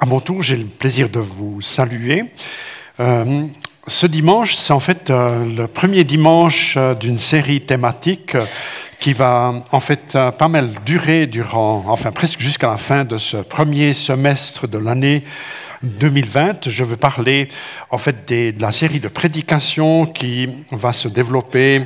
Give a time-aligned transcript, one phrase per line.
[0.00, 2.24] à mon tour, j'ai le plaisir de vous saluer.
[3.00, 3.44] Euh,
[3.86, 8.34] ce dimanche, c'est en fait euh, le premier dimanche euh, d'une série thématique
[8.98, 13.38] qui va en fait pas mal durer durant, enfin presque jusqu'à la fin de ce
[13.38, 15.24] premier semestre de l'année
[15.82, 16.68] 2020.
[16.68, 17.48] Je veux parler
[17.90, 21.82] en fait de la série de prédications qui va se développer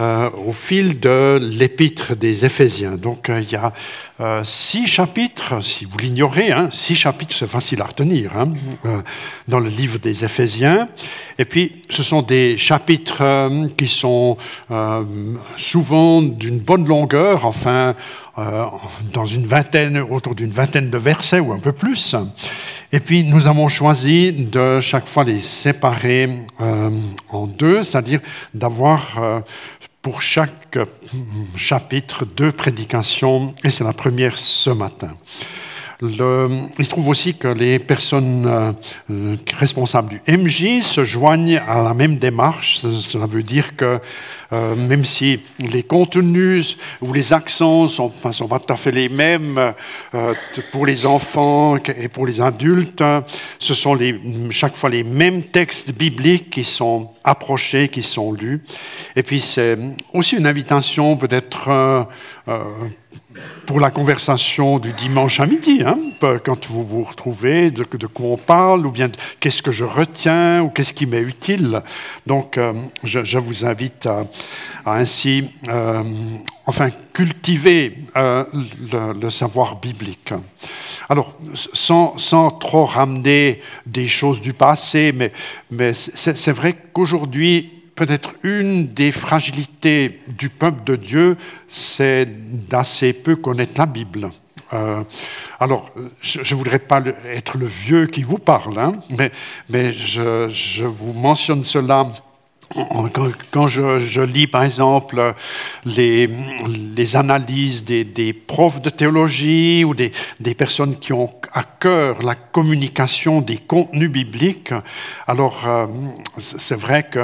[0.00, 2.96] euh, au fil de l'épître des Éphésiens.
[2.96, 3.72] Donc euh, il y a
[4.20, 8.52] euh, six chapitres, si vous l'ignorez, hein, six chapitres, c'est facile à retenir, hein,
[9.46, 10.88] dans le livre des Éphésiens.
[11.38, 14.38] Et puis ce sont des chapitres qui sont
[15.56, 17.94] souvent d'une bonne longueur, enfin
[19.12, 22.14] dans une vingtaine, autour d'une vingtaine de versets ou un peu plus.
[22.92, 26.28] Et puis nous avons choisi de chaque fois les séparer
[26.60, 26.90] euh,
[27.28, 28.20] en deux, c'est-à-dire
[28.54, 29.40] d'avoir euh,
[30.02, 30.84] pour chaque euh,
[31.56, 35.10] chapitre deux prédications, et c'est la première ce matin.
[36.02, 38.74] Il se trouve aussi que les personnes
[39.56, 42.78] responsables du MJ se joignent à la même démarche.
[42.78, 43.98] Cela veut dire que
[44.52, 48.92] euh, même si les contenus ou les accents ne sont, sont, pas tout à fait
[48.92, 49.74] les mêmes
[50.14, 50.34] euh,
[50.70, 53.02] pour les enfants et pour les adultes,
[53.58, 53.98] ce sont
[54.50, 58.62] chaque fois les mêmes textes bibliques qui sont approchés, qui sont lus.
[59.16, 59.76] Et puis c'est
[60.12, 61.68] aussi une invitation peut-être
[62.48, 62.62] euh,
[63.66, 65.98] pour la conversation du dimanche à midi, hein,
[66.44, 70.68] quand vous vous retrouvez, de, quoi on parle, ou bien qu'est-ce que je retiens, ou
[70.70, 71.82] qu'est-ce qui m'est utile.
[72.26, 74.26] Donc, euh, je, vous invite à,
[74.84, 76.02] à ainsi, euh,
[76.66, 78.44] enfin, cultiver euh,
[78.92, 80.32] le, le, savoir biblique.
[81.08, 85.32] Alors, sans, sans, trop ramener des choses du passé, mais,
[85.70, 91.36] mais c'est vrai qu'aujourd'hui, peut-être une des fragilités du peuple de Dieu,
[91.68, 92.26] c'est
[92.68, 94.30] d'assez peu connaître la Bible.
[94.72, 95.02] Euh,
[95.60, 99.30] alors, je ne voudrais pas être le vieux qui vous parle, hein, mais,
[99.68, 102.06] mais je, je, vous mentionne cela
[103.50, 105.34] quand je, lis, par exemple,
[105.84, 106.28] les,
[107.14, 110.12] analyses des, profs de théologie ou des,
[110.54, 114.74] personnes qui ont à cœur la communication des contenus bibliques,
[115.26, 115.86] alors euh,
[116.38, 117.20] c'est vrai qu'il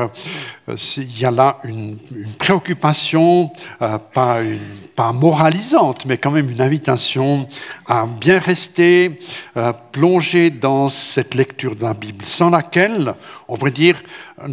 [0.69, 1.99] euh, y a là une,
[2.39, 3.51] préoccupation,
[3.81, 4.39] euh, pas,
[4.95, 7.49] pas moralisante, mais quand même une invitation
[7.87, 9.19] à bien rester
[9.91, 13.15] plongé dans cette lecture de la Bible, sans laquelle,
[13.49, 14.03] on pourrait dire,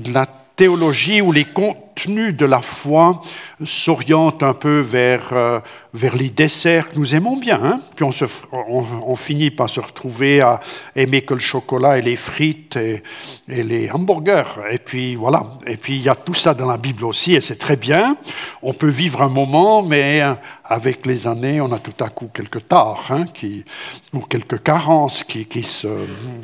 [0.06, 0.26] la
[0.60, 3.22] théologie où les contenus de la foi
[3.64, 5.62] s'orientent un peu vers, euh,
[5.94, 7.62] vers les desserts que nous aimons bien.
[7.64, 7.82] Hein.
[7.96, 10.60] Puis on, se, on, finit par se retrouver à
[10.98, 13.04] aimer que le chocolat et les frites et,
[13.48, 14.60] et, les hamburgers.
[14.70, 15.46] Et puis voilà.
[15.66, 18.18] Et puis il y a tout ça dans la Bible aussi et c'est très bien.
[18.62, 20.22] On peut vivre un moment, mais
[20.66, 23.64] avec les années, on a tout à coup quelques tares hein, qui,
[24.12, 25.88] ou quelques carences qui, qui, se,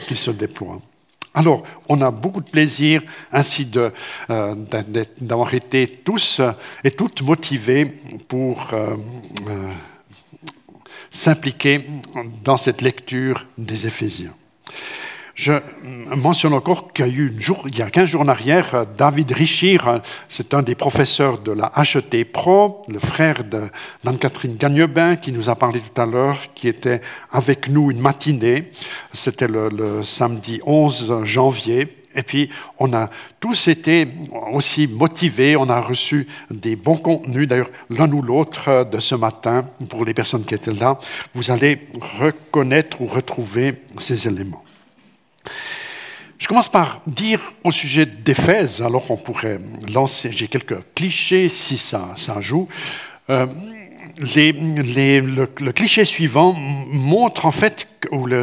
[0.07, 0.79] qui se déploient.
[1.37, 4.55] Alors, on a beaucoup de plaisir ainsi euh,
[5.19, 6.39] d'avoir été tous
[6.81, 7.85] et toutes motivés
[8.29, 8.95] pour euh,
[9.49, 9.71] euh,
[11.11, 11.85] s'impliquer
[12.41, 14.33] dans cette lecture des Éphésiens.
[15.35, 15.51] Je
[16.15, 18.85] mentionne encore qu'il y a eu une jour, il y a 15 jours en arrière,
[18.97, 25.33] David Richir, c'est un des professeurs de la HET Pro, le frère d'Anne-Catherine Gagnebin, qui
[25.33, 27.01] nous a parlé tout à l'heure, qui était
[27.33, 28.71] avec nous une matinée.
[29.11, 31.97] C'était le, le samedi 11 janvier.
[32.15, 33.09] Et puis, on a
[33.41, 34.07] tous été
[34.53, 39.67] aussi motivés, on a reçu des bons contenus, d'ailleurs, l'un ou l'autre de ce matin,
[39.89, 40.97] pour les personnes qui étaient là,
[41.33, 41.87] vous allez
[42.21, 44.64] reconnaître ou retrouver ces éléments.
[46.37, 49.57] Je commence par dire au sujet d'Éphèse, alors on pourrait
[49.93, 52.67] lancer, j'ai quelques clichés si ça, ça joue.
[53.29, 53.47] Euh,
[54.19, 57.87] le, cliché suivant montre en fait,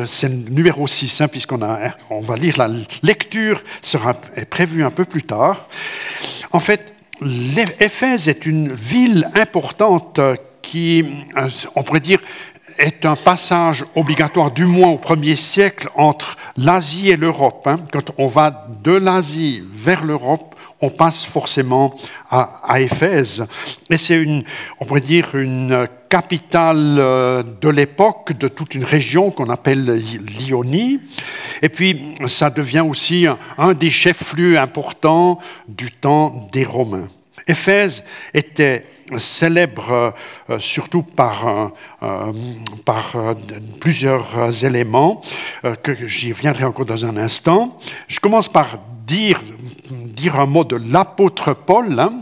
[0.07, 1.79] c'est le numéro 6, hein, puisqu'on a,
[2.11, 2.71] on va lire la
[3.03, 5.69] lecture, sera, est prévue un peu plus tard.
[6.53, 6.95] En fait,
[7.81, 10.21] Éphèse est une ville importante
[10.61, 11.05] qui,
[11.37, 12.21] euh, on pourrait dire,
[12.79, 17.67] est un passage obligatoire, du moins au premier siècle, entre l'Asie et l'Europe.
[17.67, 17.81] Hein.
[17.93, 21.95] Quand on va de l'Asie vers l'Europe, on passe forcément
[22.31, 23.47] à, à Éphèse.
[23.89, 24.43] Et c'est une,
[24.81, 30.03] on pourrait dire, une capitale euh, de l'époque de toute une région qu'on appelle
[30.39, 31.01] l'Ionie.
[31.63, 35.39] Et puis, ça devient aussi un, un des chefs-lieux importants
[35.69, 37.09] du temps des Romains.
[37.47, 38.05] Éphèse
[38.35, 38.87] était
[39.19, 40.15] célèbre
[40.49, 41.73] euh, surtout par,
[42.03, 42.33] euh,
[43.15, 43.35] euh,
[43.81, 45.23] plusieurs éléments
[45.83, 47.79] que j'y reviendrai encore dans un instant.
[48.09, 49.41] Je commence par dire,
[50.35, 52.13] un mot de l'apôtre Paul hein,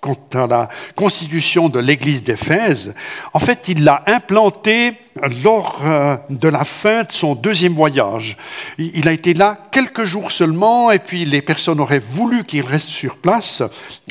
[0.00, 2.94] quant à la constitution de l'église d'Éphèse.
[3.32, 4.94] En fait, il l'a implanté
[5.42, 8.36] lors euh, de la fin de son deuxième voyage.
[8.78, 12.88] Il a été là quelques jours seulement et puis les personnes auraient voulu qu'il reste
[12.88, 13.62] sur place.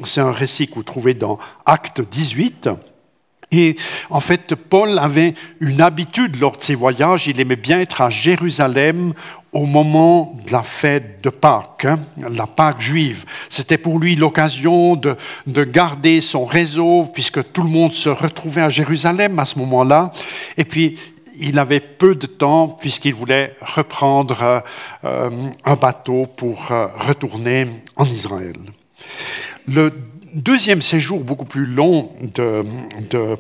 [0.04, 2.70] C'est un récit que vous trouvez dans Acte 18.
[3.52, 3.78] Et
[4.12, 8.12] en fait, Paul avait une habitude lors de ses voyages, il aimait bien être à
[8.12, 9.14] Jérusalem
[9.52, 13.26] au moment de la fête de Pâques, hein, la Pâque juive.
[13.50, 15.16] C'était pour lui l'occasion de,
[15.48, 20.12] de, garder son réseau, puisque tout le monde se retrouvait à Jérusalem à ce moment-là.
[20.58, 20.98] Et puis,
[21.40, 24.64] il avait peu de temps, puisqu'il voulait reprendre
[25.04, 25.30] euh,
[25.64, 28.58] un bateau pour euh, retourner en Israël.
[30.34, 32.64] Deuxième séjour beaucoup plus long de,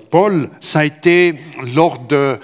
[0.10, 1.36] Paul, ça a été
[1.74, 2.40] lors de,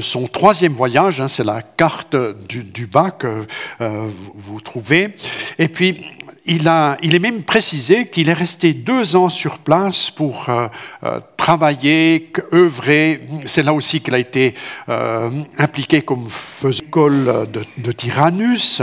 [0.00, 2.16] son troisième voyage, hein, c'est la carte
[2.48, 3.46] du, bas que
[3.80, 5.16] euh, vous trouvez,
[5.58, 6.06] et puis
[6.46, 10.68] il, a, il est même précisé qu'il est resté deux ans sur place pour euh,
[11.04, 13.20] euh, travailler, œuvrer.
[13.46, 14.54] C'est là aussi qu'il a été
[14.88, 15.28] euh,
[15.58, 18.80] impliqué comme faiseur de, de, Tyrannus.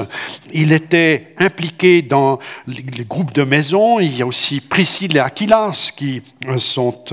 [0.51, 4.00] Il était impliqué dans les, groupes de maison.
[4.00, 6.21] Il y a aussi Priscille et Aquilas qui
[6.57, 7.06] sont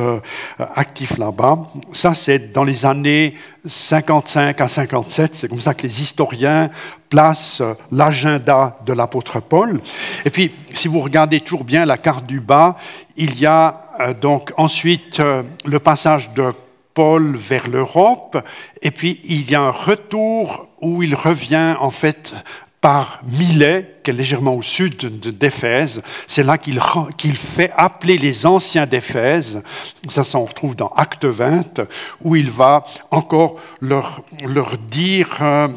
[0.75, 1.63] actifs là-bas.
[1.93, 3.35] Ça, c'est dans les années
[3.67, 5.33] 55 à 57.
[5.35, 6.71] C'est comme ça que les historiens
[7.11, 7.61] place
[7.91, 9.81] l'agenda de l'apôtre Paul.
[10.25, 12.77] Et puis, si vous regardez toujours bien la carte du bas,
[13.17, 16.53] il y a euh, donc ensuite euh, le passage de
[16.95, 18.39] Paul vers l'Europe,
[18.81, 22.33] et puis il y a un retour où il revient en fait
[22.81, 24.97] par Milet, qui est légèrement au sud
[25.37, 26.03] d'Éphèse.
[26.27, 29.63] C'est là qu'il fait appeler les anciens d'Éphèse.
[30.09, 31.83] Ça s'en retrouve dans Acte 20,
[32.23, 35.69] où il va encore leur, leur dire euh,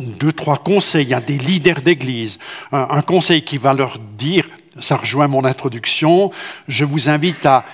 [0.00, 1.14] deux, trois conseils.
[1.14, 2.38] A des leaders d'église.
[2.72, 4.48] Un, conseil qui va leur dire,
[4.78, 6.30] ça rejoint mon introduction,
[6.68, 7.64] je vous invite à,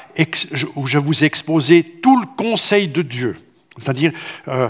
[0.53, 3.37] je vous exposer tout le conseil de Dieu.
[3.79, 4.13] C'est-à-dire,
[4.49, 4.69] euh,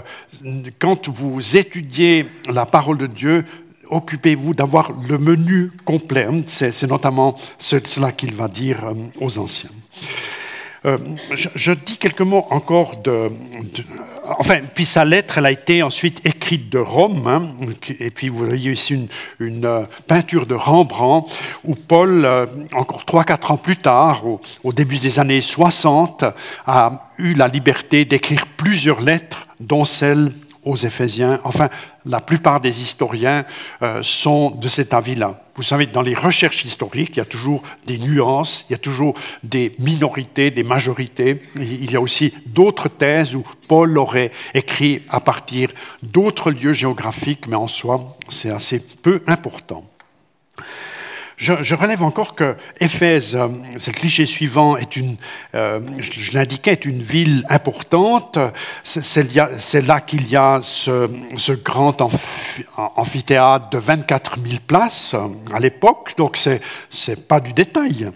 [0.79, 3.45] quand vous étudiez la parole de Dieu,
[3.89, 6.27] occupez-vous d'avoir le menu complet.
[6.45, 9.69] C'est notamment cela qu'il va dire euh, aux anciens.
[10.85, 10.97] Euh,
[11.31, 13.31] je, dis quelques mots encore de,
[14.39, 17.27] Enfin, puis sa lettre, elle a été ensuite écrite de Rome.
[17.27, 17.43] Hein,
[17.99, 19.07] et puis vous voyez ici
[19.39, 21.33] une, euh, peinture de Rembrandt
[21.63, 24.23] où Paul, euh, encore 3-4 ans plus tard,
[24.63, 26.25] au, début des années 60,
[26.65, 30.31] a eu la liberté d'écrire plusieurs lettres, dont celle
[30.67, 31.39] aux Éphésiens.
[31.43, 31.69] Enfin,
[32.05, 33.45] la plupart des historiens
[33.81, 35.41] euh, sont de cet avis-là.
[35.55, 38.79] Vous savez, dans les recherches historiques, il y a toujours des nuances, il y a
[38.79, 41.41] toujours des minorités, des majorités.
[41.55, 45.69] Il y a aussi d'autres thèses où Paul aurait écrit à partir
[46.03, 49.83] d'autres lieux géographiques, mais en soi, c'est assez peu important.
[51.37, 53.47] Je, relève encore que Éphèse, euh,
[53.77, 55.17] c'est le cliché suivant, est une,
[55.53, 58.39] euh, je, l'indiquais, est une ville importante.
[58.83, 62.01] C'est là qu'il y a ce, grand
[62.75, 68.09] amphithéâtre de 24 000 places euh, à l'époque, donc c'est c'est pas du détail.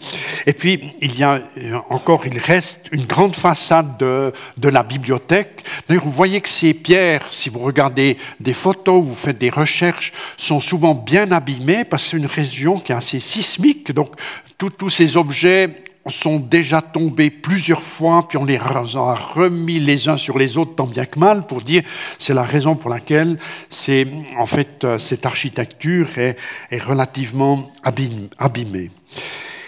[0.48, 1.44] Et puis il y a
[1.92, 5.64] encore, il reste une grande façade de, de la bibliothèque.
[5.88, 10.12] D'ailleurs, vous voyez que ces pierres, si vous regardez des photos, vous faites des recherches,
[10.38, 13.92] sont souvent bien abîmées parce que c'est une région qui est assez sismique.
[13.92, 14.12] Donc,
[14.58, 20.18] tous ces objets sont déjà tombés plusieurs fois, puis on les a remis les uns
[20.18, 21.84] sur les autres tant bien que mal pour dire
[22.18, 23.38] c'est la raison pour laquelle
[23.70, 24.08] c'est
[24.40, 26.38] en fait euh, cette architecture est,
[26.72, 28.90] est relativement abîmée.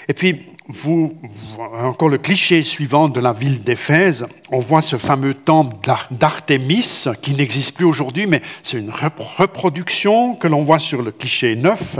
[0.08, 0.40] Et puis
[0.70, 1.18] vous,
[1.58, 5.76] encore le cliché suivant de la ville d'Éphèse, on voit ce fameux temple
[6.12, 11.56] d'Artémis qui n'existe plus aujourd'hui, mais c'est une reproduction que l'on voit sur le cliché
[11.56, 12.00] 9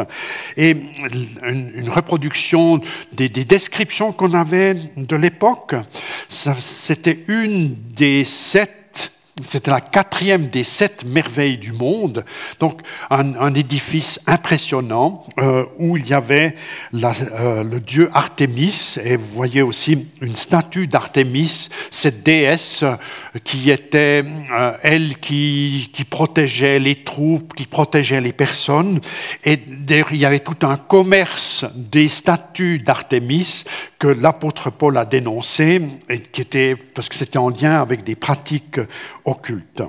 [0.56, 0.76] et
[1.46, 2.80] une, reproduction
[3.12, 5.76] des, des descriptions qu'on avait de l'époque.
[6.30, 8.83] C'était une des sept
[9.42, 12.24] c'était la quatrième des sept merveilles du monde,
[12.60, 16.56] donc un, édifice impressionnant euh, où il y avait
[16.94, 22.84] euh, le dieu Artémis, et vous voyez aussi une statue d'Artémis, cette déesse
[23.44, 29.02] qui était, euh, elle, qui, qui, protégeait les troupes, qui protégeait les personnes,
[29.44, 29.60] et
[30.12, 33.64] il y avait tout un commerce des statues d'Artémis
[34.04, 38.16] que l'apôtre Paul a dénoncé, et qui était, parce que c'était en lien avec des
[38.16, 38.82] pratiques
[39.24, 39.82] occultes.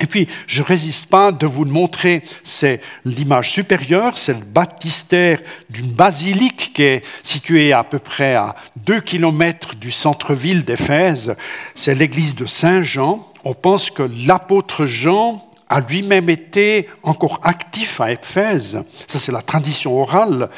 [0.00, 5.42] Et puis, je ne résiste pas de vous montrer, c'est l'image supérieure, c'est le baptistère
[5.68, 11.36] d'une basilique qui est située à peu près à 2 km du centre-ville d'Éphèse.
[11.74, 13.30] C'est l'église de Saint Jean.
[13.44, 18.82] On pense que l'apôtre Jean a lui-même été encore actif à Éphèse.
[19.06, 20.48] Ça, c'est la tradition orale.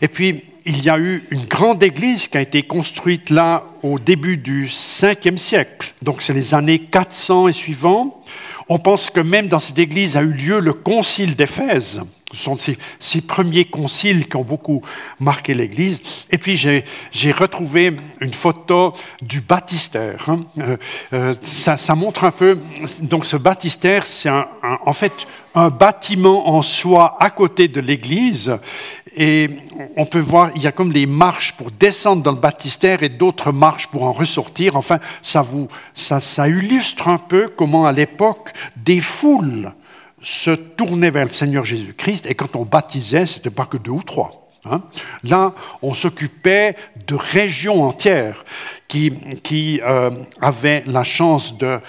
[0.00, 3.98] Et puis, il y a eu une grande église qui a été construite là au
[3.98, 5.92] début du 5e siècle.
[6.02, 8.22] Donc, c'est les années 400 et suivants.
[8.68, 12.02] On pense que même dans cette église a eu lieu le concile d'Éphèse.
[12.32, 14.82] Ce sont ces, premiers conciles qui ont beaucoup
[15.20, 16.02] marqué l'Église.
[16.30, 20.24] Et puis j'ai retrouvé une photo du baptistère.
[20.28, 20.40] Hein.
[20.58, 20.76] Euh,
[21.12, 22.58] euh, ça, montre un peu.
[23.00, 28.56] Donc ce baptistère, c'est en fait un bâtiment en soi à côté de l'Église.
[29.14, 29.50] Et
[29.96, 33.08] on peut voir, il y a comme des marches pour descendre dans le baptistère et
[33.08, 34.76] d'autres marches pour en ressortir.
[34.76, 39.72] Enfin, ça, vous, ça, illustre un peu comment à l'époque des foules
[40.22, 43.90] se tourner vers le Seigneur Jésus-Christ, et quand on baptisait, ce n'était pas que deux
[43.90, 44.50] ou trois.
[44.64, 44.82] Hein.
[45.24, 45.52] Là,
[45.82, 46.76] on s'occupait
[47.08, 48.44] de régions entières
[48.92, 49.10] qui,
[49.42, 50.10] qui euh,
[50.42, 51.80] avaient la chance de,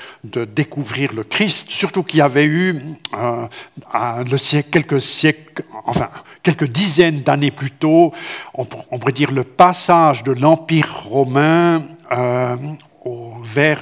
[0.45, 2.79] découvrir le Christ, surtout qu'il y avait eu
[3.13, 3.45] euh,
[4.23, 6.09] le quelques siècles, enfin
[6.43, 8.13] quelques dizaines d'années plus tôt,
[8.53, 11.83] on, pourrait dire le passage de l'Empire romain
[12.13, 12.55] euh,
[13.43, 13.81] vers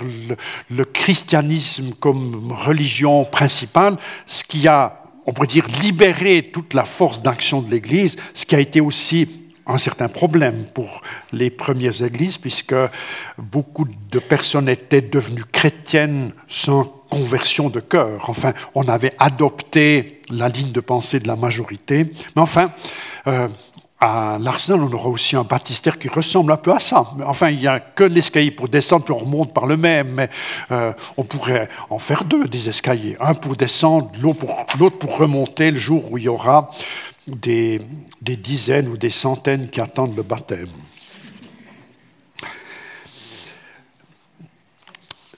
[0.71, 7.21] le, christianisme comme religion principale, ce qui a, on pourrait dire, libéré toute la force
[7.21, 11.01] d'action de l'Église, ce qui a été aussi un certain problème pour
[11.31, 12.75] les premières églises, puisque
[13.37, 18.29] beaucoup de personnes étaient devenues chrétiennes sans conversion de cœur.
[18.29, 22.05] Enfin, on avait adopté la ligne de pensée de la majorité.
[22.35, 22.71] Mais enfin,
[23.27, 23.49] euh,
[23.99, 27.05] à l'Arsenal, on aura aussi un baptistère qui ressemble un peu à ça.
[27.23, 30.09] Enfin, il n'y a que l'escalier pour descendre, puis on remonte par le même.
[30.15, 30.29] Mais
[30.71, 33.15] euh, on pourrait en faire deux, des escaliers.
[33.19, 36.71] Un pour descendre, l'autre pour, remonter le jour où il y aura
[37.35, 37.79] des,
[38.21, 40.69] dizaines ou des centaines qui attendent le baptême.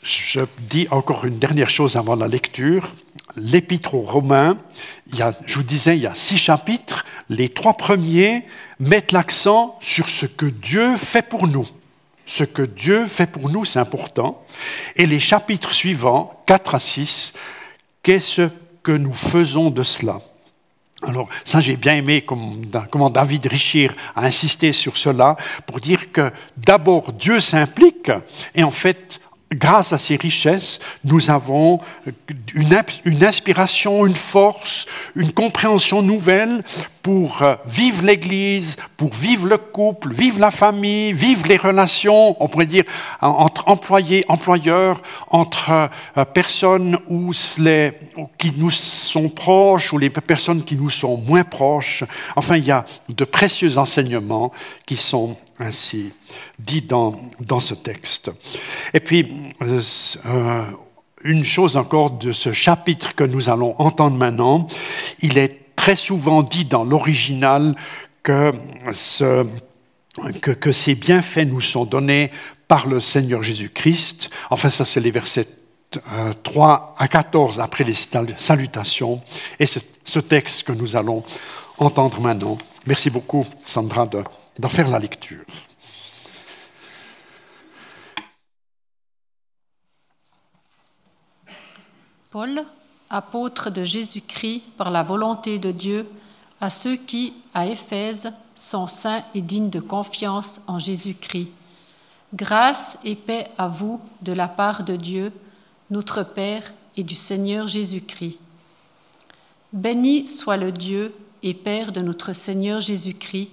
[0.01, 2.91] Je dis encore une dernière chose avant la lecture
[3.35, 4.57] l'épître aux Romains,
[5.11, 7.05] il y a, je vous disais, il y a six chapitres.
[7.29, 8.45] Les trois premiers
[8.79, 11.67] mettent l'accent sur ce que Dieu fait pour nous.
[12.25, 14.43] Ce que Dieu fait pour nous, c'est important.
[14.95, 17.33] Et les chapitres suivants, 4 à 6,
[18.01, 18.49] qu'est-ce
[18.81, 20.21] que nous faisons de cela?
[21.07, 22.25] Alors, ça, j'ai bien aimé
[22.89, 28.11] comment David Richir a insisté sur cela pour dire que d'abord, Dieu s'implique
[28.55, 29.19] et en fait,
[29.51, 31.79] grâce à ces richesses, nous avons
[32.55, 36.63] une, inspiration, une force, une compréhension nouvelle
[37.03, 42.47] pour euh, vivre l'Église, pour vivre le couple, vivre la famille, vivre les relations, on
[42.47, 42.85] pourrait dire,
[43.19, 46.97] entre employés, employeurs, entre euh, personnes
[48.37, 52.05] qui nous sont proches ou les personnes qui nous sont moins proches.
[52.37, 54.53] Enfin, il y a de précieux enseignements
[54.85, 56.13] qui sont ainsi
[56.57, 58.31] dit dans, dans ce texte.
[58.93, 60.63] Et puis, euh,
[61.25, 64.67] une chose encore de ce chapitre que nous allons entendre maintenant,
[65.19, 67.75] il est très souvent dit dans l'original
[68.21, 68.51] que,
[68.91, 69.45] ce,
[70.41, 72.31] que, que, ces bienfaits nous sont donnés
[72.67, 74.29] par le Seigneur Jésus-Christ.
[74.49, 75.47] Enfin, ça, c'est les versets
[76.43, 79.21] 3 euh, à 14 après les salutations.
[79.59, 81.23] Et ce, ce texte que nous allons
[81.77, 82.57] entendre maintenant.
[82.85, 84.07] Merci beaucoup, Sandra,
[84.59, 85.43] d'en faire la lecture.
[92.31, 92.63] Paul,
[93.13, 96.09] apôtre de Jésus-Christ par la volonté de Dieu,
[96.59, 101.49] à ceux qui, à Éphèse, sont saints et dignes de confiance en Jésus-Christ.
[102.33, 105.31] Grâce et paix à vous de la part de Dieu,
[105.91, 108.39] notre Père et du Seigneur Jésus-Christ.
[109.71, 113.49] Béni soit le Dieu et Père de notre Seigneur Jésus-Christ,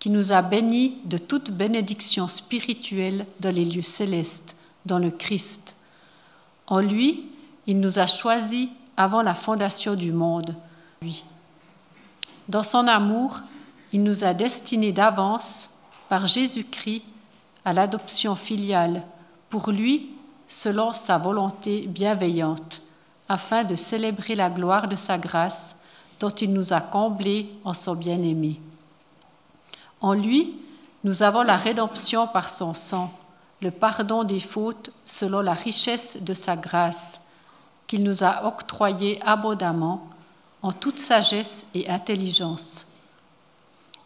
[0.00, 5.76] qui nous a bénis de toute bénédiction spirituelle dans les lieux célestes, dans le Christ.
[6.66, 7.26] En lui,
[7.68, 10.54] il nous a choisis avant la fondation du monde,
[11.02, 11.24] lui.
[12.48, 13.40] Dans son amour,
[13.92, 15.70] il nous a destinés d'avance,
[16.08, 17.02] par Jésus-Christ,
[17.64, 19.02] à l'adoption filiale,
[19.50, 20.10] pour lui,
[20.48, 22.80] selon sa volonté bienveillante,
[23.28, 25.76] afin de célébrer la gloire de sa grâce,
[26.20, 28.60] dont il nous a comblés en son bien-aimé.
[30.00, 30.54] En lui,
[31.04, 33.12] nous avons la rédemption par son sang,
[33.60, 37.25] le pardon des fautes selon la richesse de sa grâce
[37.86, 40.08] qu'il nous a octroyé abondamment
[40.62, 42.86] en toute sagesse et intelligence.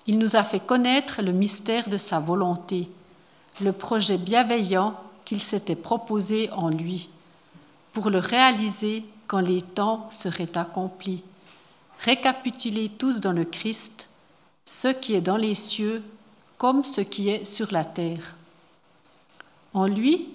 [0.06, 2.88] Il nous a fait connaître le mystère de sa volonté,
[3.60, 4.94] le projet bienveillant
[5.24, 7.10] qu'il s'était proposé en lui,
[7.92, 11.22] pour le réaliser quand les temps seraient accomplis.
[12.00, 14.08] Récapituler tous dans le Christ
[14.64, 16.02] ce qui est dans les cieux
[16.58, 18.36] comme ce qui est sur la terre.
[19.72, 20.28] En lui,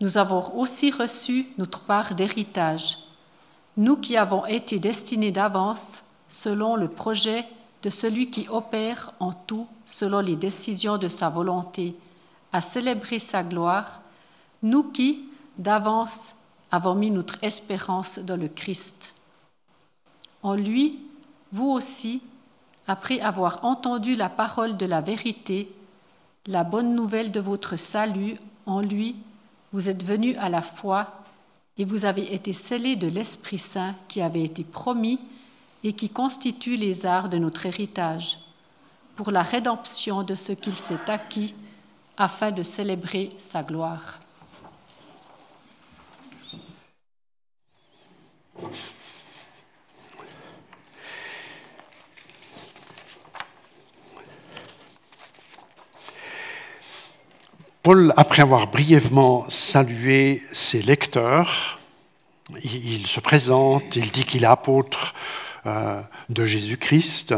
[0.00, 2.98] nous avons aussi reçu notre part d'héritage,
[3.76, 7.44] nous qui avons été destinés d'avance selon le projet
[7.82, 11.96] de celui qui opère en tout selon les décisions de sa volonté,
[12.52, 14.00] à célébrer sa gloire,
[14.62, 15.28] nous qui,
[15.58, 16.34] d'avance,
[16.70, 19.14] avons mis notre espérance dans le Christ.
[20.42, 21.00] En lui,
[21.52, 22.22] vous aussi,
[22.86, 25.72] après avoir entendu la parole de la vérité,
[26.46, 29.16] la bonne nouvelle de votre salut, en lui,
[29.72, 31.22] vous êtes venus à la foi
[31.78, 35.20] et vous avez été scellés de l'Esprit Saint qui avait été promis
[35.82, 38.38] et qui constitue les arts de notre héritage,
[39.16, 41.54] pour la rédemption de ce qu'il s'est acquis,
[42.16, 44.18] afin de célébrer sa gloire.
[57.82, 61.78] Paul, après avoir brièvement salué ses lecteurs,
[62.62, 65.14] il, se présente, il dit qu'il est apôtre
[65.64, 67.34] euh, de Jésus-Christ.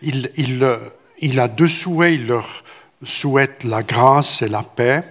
[0.00, 2.64] Il, il, a deux souhaits, il leur
[3.04, 5.04] souhaite la grâce et la paix.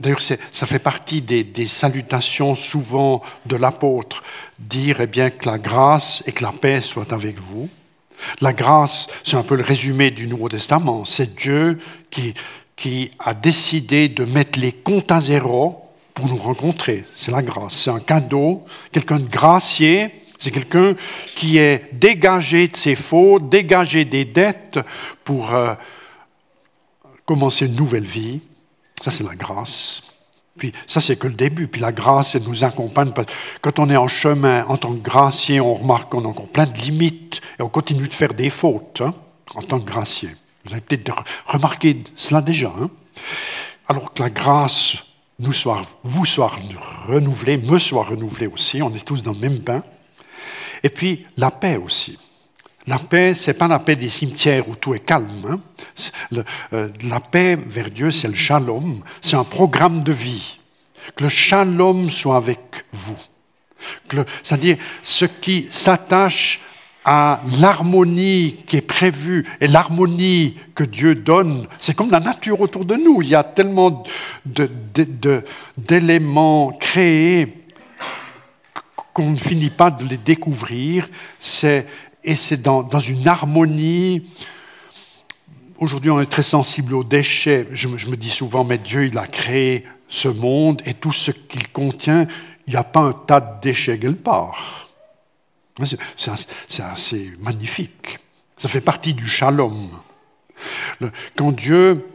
[0.00, 4.22] D'ailleurs, ça fait partie des, des, salutations souvent de l'apôtre,
[4.58, 7.70] dire eh bien, que la grâce et que la paix soient avec vous.
[8.40, 11.04] La grâce, c'est un peu le résumé du Nouveau Testament.
[11.04, 11.78] C'est Dieu
[12.10, 12.34] qui,
[12.76, 15.84] qui a décidé de mettre les comptes à zéro
[16.14, 17.04] pour nous rencontrer.
[17.14, 17.74] C'est la grâce.
[17.74, 18.64] C'est un cadeau.
[18.92, 20.94] Quelqu'un de gracié, c'est quelqu'un
[21.34, 24.78] qui est dégagé de ses fautes, dégagé des dettes
[25.24, 25.74] pour euh,
[27.24, 28.40] commencer une nouvelle vie.
[29.02, 30.02] Ça, c'est la grâce.
[30.58, 31.68] Puis ça, c'est que le début.
[31.68, 33.12] Puis la grâce, elle nous accompagne.
[33.62, 36.66] Quand on est en chemin en tant que gracier, on remarque qu'on a encore plein
[36.66, 39.14] de limites et on continue de faire des fautes hein,
[39.54, 40.30] en tant que gracier.
[40.64, 42.72] Vous avez peut-être remarqué cela déjà.
[42.78, 42.90] Hein.
[43.88, 44.96] Alors que la grâce
[45.38, 46.52] nous soit, vous soit
[47.06, 49.82] renouvelée, me soit renouvelée aussi, on est tous dans le même bain.
[50.82, 52.18] Et puis la paix aussi.
[52.88, 55.28] La paix, c'est pas la paix des cimetières où tout est calme.
[55.46, 55.60] Hein.
[56.72, 59.02] Euh, la paix vers Dieu, c'est le shalom.
[59.20, 60.58] C'est un programme de vie.
[61.14, 63.18] Que le shalom soit avec vous.
[64.42, 66.60] C'est-à-dire ce qui s'attache
[67.04, 72.84] à l'harmonie qui est prévue et l'harmonie que Dieu donne, c'est comme la nature autour
[72.84, 73.22] de nous.
[73.22, 74.02] Il y a tellement
[75.76, 77.64] d'éléments créés
[79.14, 81.08] qu'on ne finit pas de les découvrir.
[81.40, 81.86] C'est
[82.28, 84.22] et c'est dans, une harmonie.
[85.78, 87.66] Aujourd'hui, on est très sensible aux déchets.
[87.72, 91.68] Je, me dis souvent, mais Dieu, il a créé ce monde et tout ce qu'il
[91.68, 92.26] contient,
[92.66, 94.90] il n'y a pas un tas de déchets quelque part.
[96.16, 98.18] C'est assez magnifique.
[98.58, 99.88] Ça fait partie du shalom.
[101.34, 102.06] Quand Dieu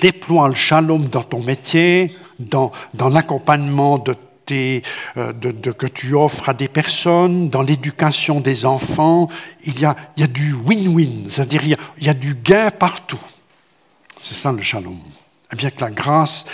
[0.00, 4.14] déploie le shalom dans ton métier, dans, dans l'accompagnement de
[4.50, 4.80] euh,
[5.32, 9.28] de, que tu offres à des personnes, dans l'éducation des enfants,
[9.64, 12.70] il y a, il y a du win-win, c'est-à-dire il, il y, a, du gain
[12.70, 13.20] partout.
[14.20, 14.98] C'est ça le shalom.
[15.52, 16.44] Et bien que la grâce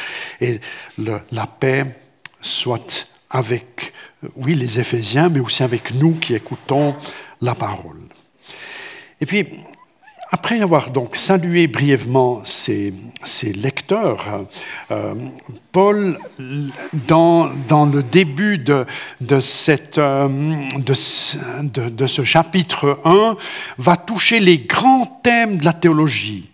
[0.41, 0.61] et
[0.99, 1.87] la paix
[2.41, 3.93] soient avec,
[4.25, 6.97] euh, oui, les Éphésiens, mais aussi avec nous qui écoutons
[7.41, 8.01] la parole.
[9.21, 9.47] Et puis,
[10.31, 12.93] après avoir donc salué brièvement ses,
[13.55, 14.47] lecteurs,
[14.91, 15.15] euh,
[15.73, 16.19] Paul,
[16.93, 18.85] dans, dans, le début de,
[19.21, 20.29] de, cette, euh,
[20.77, 23.37] de, ce chapitre 1,
[23.79, 26.51] va toucher les grands thèmes de la théologie.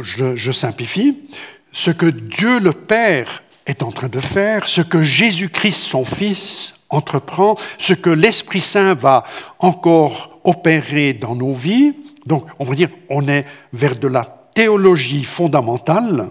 [0.00, 1.18] Je, je simplifie.
[1.72, 6.74] Ce que Dieu le Père est en train de faire, ce que Jésus-Christ, son Fils,
[6.90, 9.24] entreprend, ce que l'Esprit Saint va
[9.58, 11.94] encore opérer dans nos vies,
[12.26, 16.30] donc, on va dire, on est vers de la théologie fondamentale,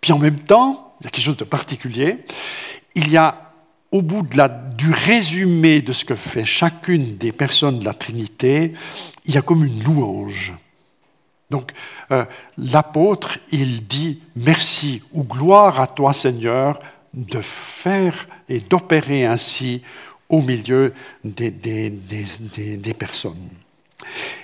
[0.00, 2.18] puis en même temps, il y a quelque chose de particulier,
[2.94, 3.52] il y a
[3.92, 4.26] au bout
[4.76, 8.74] du résumé de ce que fait chacune des personnes de la Trinité,
[9.24, 10.54] il y a comme une louange.
[11.48, 11.72] Donc,
[12.10, 12.26] euh,
[12.58, 16.78] l'apôtre, il dit merci ou gloire à toi, Seigneur,
[17.14, 19.82] de faire et d'opérer ainsi
[20.28, 20.92] au milieu
[21.24, 23.48] des personnes.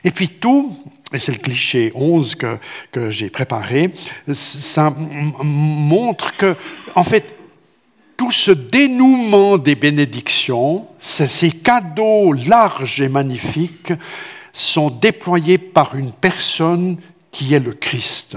[0.02, 0.76] Et puis tout,
[1.12, 2.58] et c'est le cliché 11 que,
[2.92, 3.92] que j'ai préparé,
[4.32, 4.92] ça
[5.42, 6.56] montre que,
[6.94, 7.36] en fait,
[8.16, 13.92] tout ce dénouement des bénédictions, ces cadeaux larges et magnifiques,
[14.52, 16.98] sont déployés par une personne
[17.32, 18.36] qui est le Christ.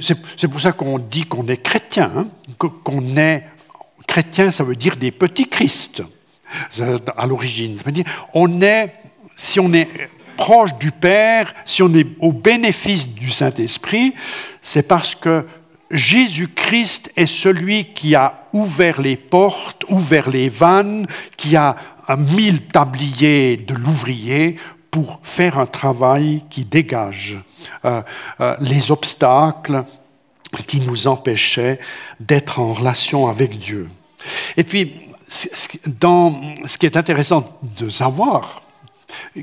[0.00, 3.44] C'est pour ça qu'on dit qu'on est chrétien, hein, qu'on est
[4.06, 6.02] chrétien, ça veut dire des petits Christ
[7.16, 7.76] à l'origine.
[7.76, 8.94] Ça veut dire on est
[9.36, 9.88] si on est
[10.36, 14.14] proche du Père, si on est au bénéfice du Saint-Esprit,
[14.62, 15.46] c'est parce que
[15.90, 21.76] Jésus-Christ est celui qui a ouvert les portes, ouvert les vannes, qui a
[22.18, 22.58] mis le
[23.56, 24.56] de l'ouvrier
[24.90, 27.38] pour faire un travail qui dégage
[27.84, 28.02] euh,
[28.40, 29.84] euh, les obstacles
[30.66, 31.80] qui nous empêchaient
[32.20, 33.88] d'être en relation avec Dieu.
[34.56, 34.92] Et puis,
[35.86, 38.63] dans ce qui est intéressant de savoir,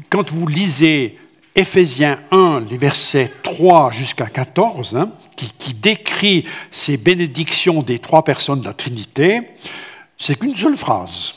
[0.09, 1.17] quand vous lisez
[1.55, 8.61] Éphésiens 1, les versets 3 jusqu'à 14, hein, qui, décrit ces bénédictions des trois personnes
[8.61, 9.41] de la Trinité,
[10.17, 11.33] c'est qu'une seule phrase.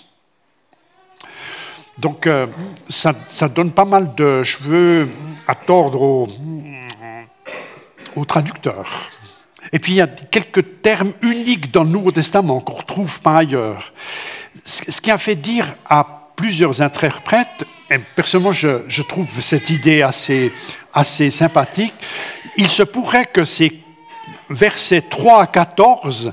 [1.98, 2.46] Donc euh,
[2.88, 5.08] ça, ça, donne pas mal de cheveux
[5.48, 6.28] à tordre au,
[8.14, 9.10] au traducteur.
[9.72, 13.20] Et puis il y a quelques termes uniques dans le Nouveau Testament qu'on ne retrouve
[13.22, 13.92] pas ailleurs.
[14.64, 20.52] Ce qui a fait dire à plusieurs interprètes, et personnellement je, trouve cette idée assez,
[20.92, 21.94] assez sympathique,
[22.56, 23.80] il se pourrait que ces
[24.50, 26.32] versets 3 à 14,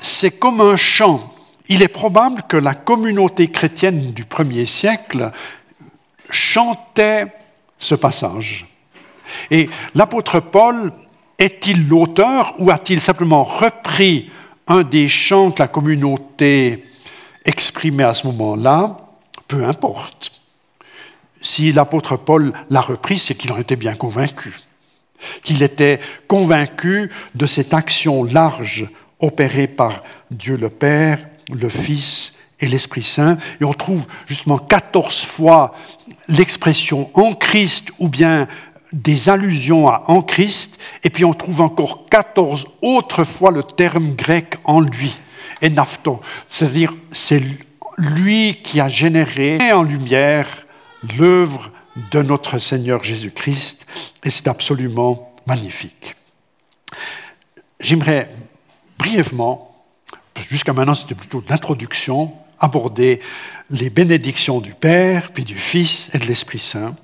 [0.00, 1.32] c'est comme un chant.
[1.68, 5.30] Il est probable que la communauté chrétienne du premier siècle
[6.30, 7.26] chantait
[7.78, 8.66] ce passage.
[9.50, 10.92] Et l'apôtre Paul
[11.38, 14.30] est-il l'auteur ou a-t-il simplement repris
[14.66, 16.84] un des chants que la communauté
[17.44, 18.96] exprimait à ce moment-là?
[19.52, 20.32] Peu importe.
[21.42, 24.54] Si l'apôtre Paul l'a repris, c'est qu'il en était bien convaincu,
[25.42, 28.88] qu'il était convaincu de cette action large
[29.20, 31.18] opérée par Dieu le Père
[31.50, 33.36] le Fils et l'Esprit Saint.
[33.60, 35.74] Et on trouve justement 14 fois
[36.28, 38.48] l'expression en Christ ou bien
[38.90, 44.14] des allusions à en Christ, et puis on trouve encore 14 autres fois le terme
[44.14, 45.14] grec en lui,
[45.60, 45.70] et
[46.48, 47.42] c'est-à-dire c'est
[47.98, 50.66] lui qui a généré en lumière
[51.18, 51.70] l'œuvre
[52.10, 53.86] de notre Seigneur Jésus-Christ,
[54.24, 56.16] et c'est absolument magnifique.
[57.80, 58.30] J'aimerais
[58.98, 59.72] brièvement
[60.48, 63.20] jusqu'à maintenant c'était plutôt l'introduction, aborder
[63.70, 66.96] les bénédictions du Père, puis du Fils et de l'Esprit Saint.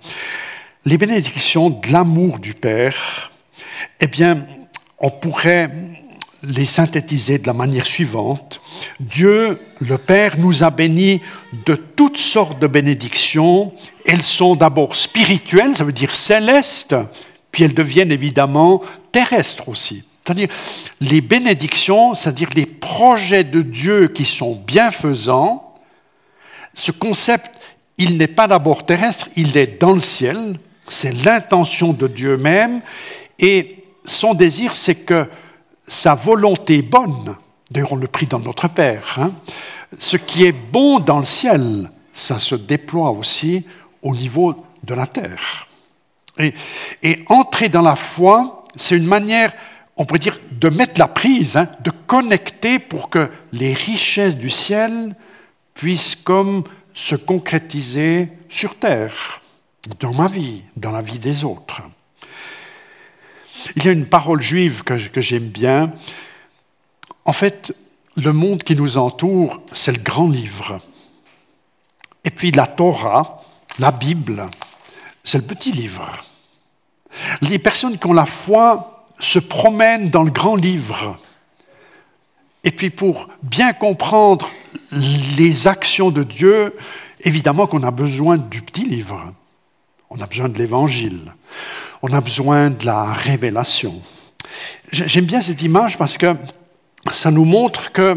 [0.85, 3.33] Les bénédictions de l'amour du Père,
[4.01, 4.47] eh bien,
[4.99, 5.71] on pourrait
[6.43, 8.61] les synthétiser de la manière suivante.
[9.01, 11.21] Dieu, le Père, nous a bénis
[11.67, 13.73] de toutes sortes de bénédictions.
[14.07, 16.95] Elles sont d'abord spirituelles, ça veut dire célestes,
[17.51, 20.05] puis elles deviennent évidemment terrestres aussi.
[20.25, 20.49] C'est-à-dire
[21.01, 25.75] les bénédictions, c'est-à-dire les projets de Dieu qui sont bienfaisants.
[26.75, 27.51] Ce concept,
[27.97, 30.59] il n'est pas d'abord terrestre, il est dans le ciel.
[30.89, 32.83] C'est l'intention de Dieu même.
[33.39, 35.27] Et son désir, c'est que
[35.89, 37.35] sa volonté bonne,
[37.71, 39.33] d'ailleurs on le prie dans notre Père, hein,
[39.99, 43.65] ce qui est bon dans le ciel, ça se déploie aussi
[44.03, 45.67] au niveau de la terre.
[46.39, 46.55] Et,
[47.03, 49.53] et entrer dans la foi, c'est une manière
[49.99, 54.49] on pourrait dire, de mettre la prise, hein, de connecter pour que les richesses du
[54.49, 55.15] ciel
[55.75, 56.63] puissent comme
[56.95, 59.43] se concrétiser sur terre,
[59.99, 61.83] dans ma vie, dans la vie des autres.
[63.77, 65.93] Il y a une parole juive que, j'aime bien.
[67.25, 67.75] En fait,
[68.17, 70.81] le monde qui nous entoure, c'est le grand livre.
[72.25, 73.45] Et puis la Torah,
[73.79, 74.47] la Bible,
[75.25, 76.11] c'est le petit livre.
[77.43, 81.19] Les personnes qui ont la foi se promène dans le grand livre.
[82.65, 84.51] Et puis pour bien comprendre
[84.93, 86.77] les actions de Dieu,
[87.21, 89.33] évidemment qu'on a besoin du petit livre.
[90.11, 91.35] On a besoin de l'évangile.
[92.03, 93.95] On a besoin de la révélation.
[94.93, 96.35] J'aime bien cette image parce que
[97.13, 98.17] ça nous montre que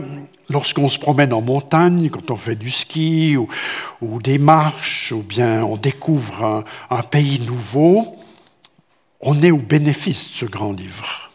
[0.50, 5.64] lorsqu'on se promène en montagne, quand on fait du ski ou, des marches, ou bien
[5.64, 8.18] on découvre un pays nouveau,
[9.22, 11.32] on est au bénéfice de ce grand livre.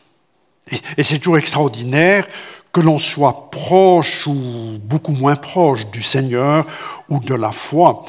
[0.96, 2.26] Et, c'est toujours extraordinaire
[2.72, 6.66] que l'on soit proche ou beaucoup moins proche du Seigneur
[7.08, 8.04] ou de la foi.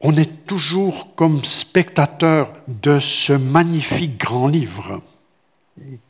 [0.00, 5.02] On est toujours comme spectateur de ce magnifique grand livre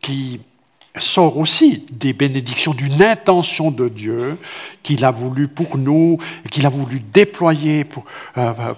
[0.01, 0.41] qui
[0.99, 4.39] sort aussi des bénédictions, d'une intention de Dieu
[4.83, 6.19] qu'il a voulu pour nous,
[6.51, 8.05] qu'il a voulu déployer pour,
[8.39, 8.75] euh,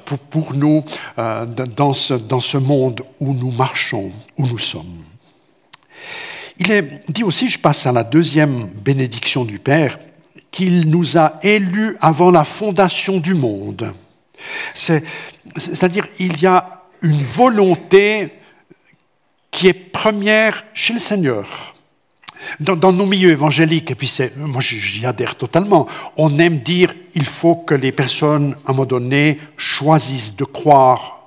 [0.55, 0.85] nous
[1.19, 5.05] euh, dans ce monde où nous marchons, où nous sommes.
[6.59, 9.99] Il est dit aussi, je passe à la deuxième bénédiction du Père,
[10.51, 13.93] qu'il nous a élus avant la fondation du monde.
[14.75, 18.31] C'est-à-dire, il y a une volonté
[19.51, 21.75] qui est première chez le Seigneur.
[22.61, 27.57] Dans, nos milieux évangéliques, et puis moi j'y adhère totalement, on aime dire il faut
[27.57, 31.19] que les personnes, à un moment donné, choisissent de croire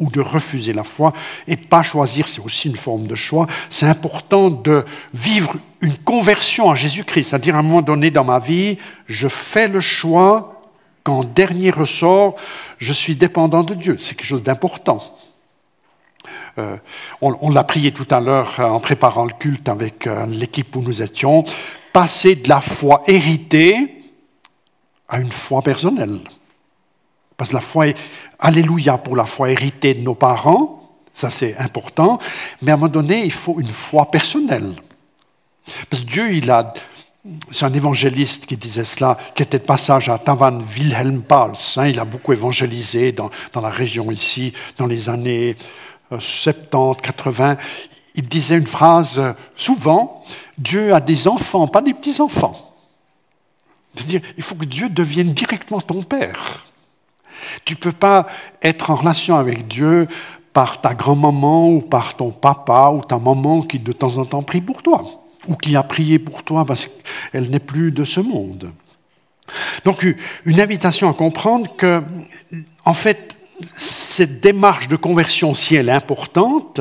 [0.00, 1.12] ou de refuser la foi.
[1.46, 3.46] Et pas choisir, c'est aussi une forme de choix.
[3.68, 4.84] C'est important de
[5.14, 9.68] vivre une conversion à Jésus-Christ, c'est-à-dire à un moment donné dans ma vie, je fais
[9.68, 10.59] le choix
[11.04, 12.36] qu'en dernier ressort,
[12.78, 13.96] je suis dépendant de Dieu.
[13.98, 15.02] C'est quelque chose d'important.
[16.58, 16.76] Euh,
[17.20, 20.82] on, l'a prié tout à l'heure euh, en préparant le culte avec euh, l'équipe où
[20.82, 21.44] nous étions,
[21.92, 24.02] passer de la foi héritée
[25.08, 26.18] à une foi personnelle.
[27.36, 27.96] Parce que la foi est,
[28.38, 32.18] alléluia pour la foi héritée de nos parents, ça c'est important,
[32.62, 34.74] mais à un moment donné, il faut une foi personnelle.
[35.88, 36.72] Parce que Dieu, il a,
[37.50, 41.52] c'est un évangéliste qui disait cela, qui était de passage à Tavan Wilhelm Pals.
[41.76, 45.56] Hein, il a beaucoup évangélisé dans, dans, la région ici, dans les années
[46.18, 47.56] 70, 80,
[48.14, 50.24] il disait une phrase euh, souvent,
[50.58, 52.74] Dieu a des enfants, pas des petits-enfants.
[53.94, 56.66] C'est-à-dire, il faut que Dieu devienne directement ton Père.
[57.64, 58.26] Tu ne peux pas
[58.62, 60.08] être en relation avec Dieu
[60.52, 64.42] par ta grand-maman ou par ton papa ou ta maman qui de temps en temps
[64.42, 65.19] prie pour toi
[65.50, 68.72] ou qui a prié pour toi parce qu'elle n'est plus de ce monde.
[69.84, 70.06] Donc
[70.44, 72.02] une invitation à comprendre que,
[72.84, 73.36] en fait,
[73.76, 76.80] cette démarche de conversion, si elle est importante,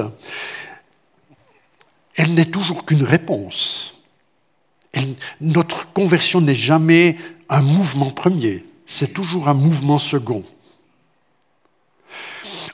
[2.15, 3.95] elle n'est toujours qu'une réponse.
[5.41, 7.17] notre conversion n'est jamais
[7.49, 10.43] un mouvement premier, c'est toujours un mouvement second.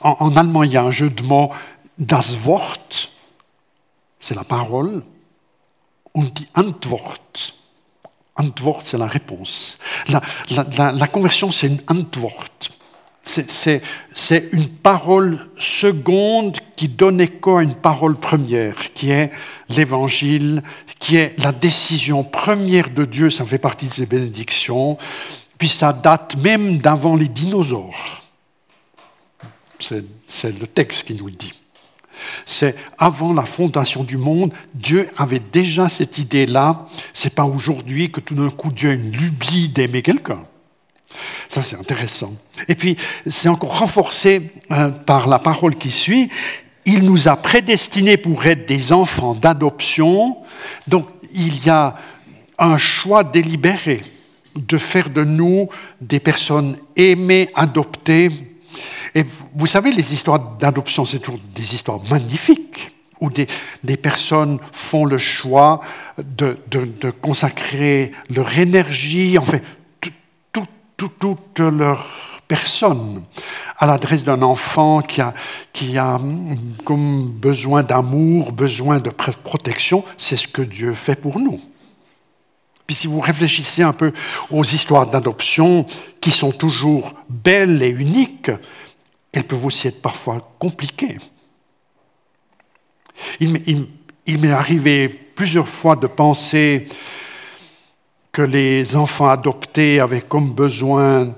[0.01, 1.51] En, allemand, il y a un jeu de mots,
[1.97, 3.09] das Wort,
[4.19, 5.03] c'est la parole,
[6.15, 7.53] und die Antwort.
[8.35, 9.77] Antwort, c'est la réponse.
[10.07, 10.21] La,
[10.91, 12.71] la conversion, c'est une Antwort
[13.25, 19.31] c'est une parole seconde qui donne écho à une parole première, qui est
[19.69, 20.61] l'évangile,
[20.99, 24.97] qui est la décision première de Dieu, ça fait partie de ses bénédictions,
[25.57, 28.21] puis ça date même d'avant les dinosaures.
[29.79, 31.53] C'est le texte qui nous le dit.
[32.45, 36.87] C'est avant la fondation du monde, Dieu avait déjà cette idée-là.
[37.13, 40.43] C'est pas aujourd'hui que tout d'un coup Dieu a une lubie d'aimer quelqu'un.
[41.47, 42.33] Ça, c'est intéressant.
[42.67, 46.29] Et puis, c'est encore renforcé euh, par la parole qui suit.
[46.85, 50.37] Il nous a prédestinés pour être des enfants d'adoption.
[50.87, 51.95] Donc, il y a
[52.57, 54.01] un choix délibéré
[54.55, 58.29] de faire de nous des personnes aimées, adoptées.
[59.15, 59.25] Et
[59.55, 63.47] vous savez, les histoires d'adoption, c'est toujours des histoires magnifiques où des,
[63.97, 65.79] personnes font le choix
[66.17, 66.57] de,
[67.21, 69.63] consacrer leur énergie, en fait,
[70.97, 72.05] toute leur
[72.47, 73.23] personne
[73.77, 75.33] à l'adresse d'un enfant qui a,
[75.73, 76.19] qui a
[76.83, 81.59] comme besoin d'amour, besoin de protection, c'est ce que Dieu fait pour nous.
[82.87, 84.13] Puis si vous réfléchissez un peu
[84.51, 85.87] aux histoires d'adoption
[86.21, 88.51] qui sont toujours belles et uniques,
[89.35, 91.17] elles peuvent aussi être parfois compliquées.
[93.41, 96.87] Il, m'est arrivé plusieurs fois de penser
[98.31, 101.35] que les enfants adoptés avaient comme besoin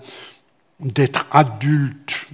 [0.79, 2.27] d'être adultes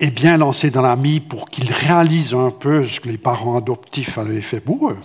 [0.00, 3.58] et bien lancés dans la vie pour qu'ils réalisent un peu ce que les parents
[3.58, 4.98] adoptifs avaient fait pour eux.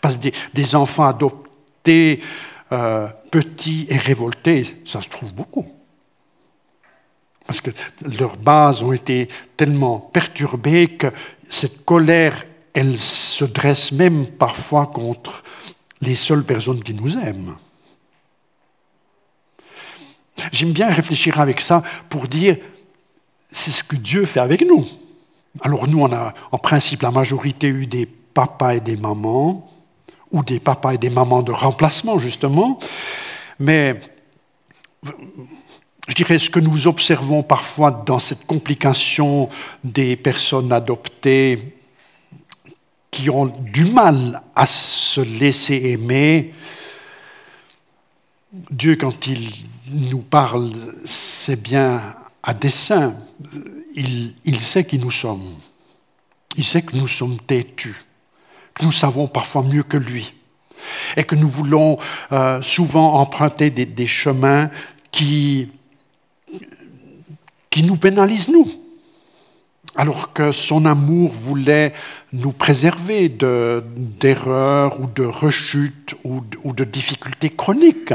[0.00, 2.20] Parce que des, enfants adoptés
[2.72, 5.79] euh, petits et révoltés, ça se trouve beaucoup.
[7.50, 7.72] Parce que
[8.20, 11.08] leurs bases ont été tellement perturbées que
[11.48, 15.42] cette colère, elle se dresse même parfois contre
[16.00, 17.56] les seules personnes qui nous aiment.
[20.52, 22.56] J'aime bien réfléchir avec ça pour dire,
[23.50, 24.86] c'est ce que Dieu fait avec nous.
[25.60, 29.68] Alors nous, on a en principe la majorité eu des papas et des mamans,
[30.30, 32.78] ou des papas et des mamans de remplacement, justement,
[33.58, 34.00] mais
[36.10, 39.48] je dirais ce que nous observons parfois dans cette complication
[39.84, 41.76] des personnes adoptées
[43.12, 46.52] qui ont du mal à se laisser aimer,
[48.72, 49.50] Dieu, quand il
[49.86, 50.72] nous parle,
[51.04, 53.14] c'est bien à dessein.
[53.94, 55.54] Il, sait qui nous sommes.
[56.56, 58.04] Il sait que nous sommes têtus,
[58.74, 60.32] que nous savons parfois mieux que lui,
[61.16, 61.98] et que nous voulons
[62.32, 64.70] euh, souvent emprunter des chemins
[65.12, 65.68] qui,
[67.70, 68.70] qui nous pénalisent, nous
[69.96, 71.92] alors que son amour voulait
[72.32, 78.14] nous préserver d'erreurs ou de rechutes ou, de difficultés chroniques.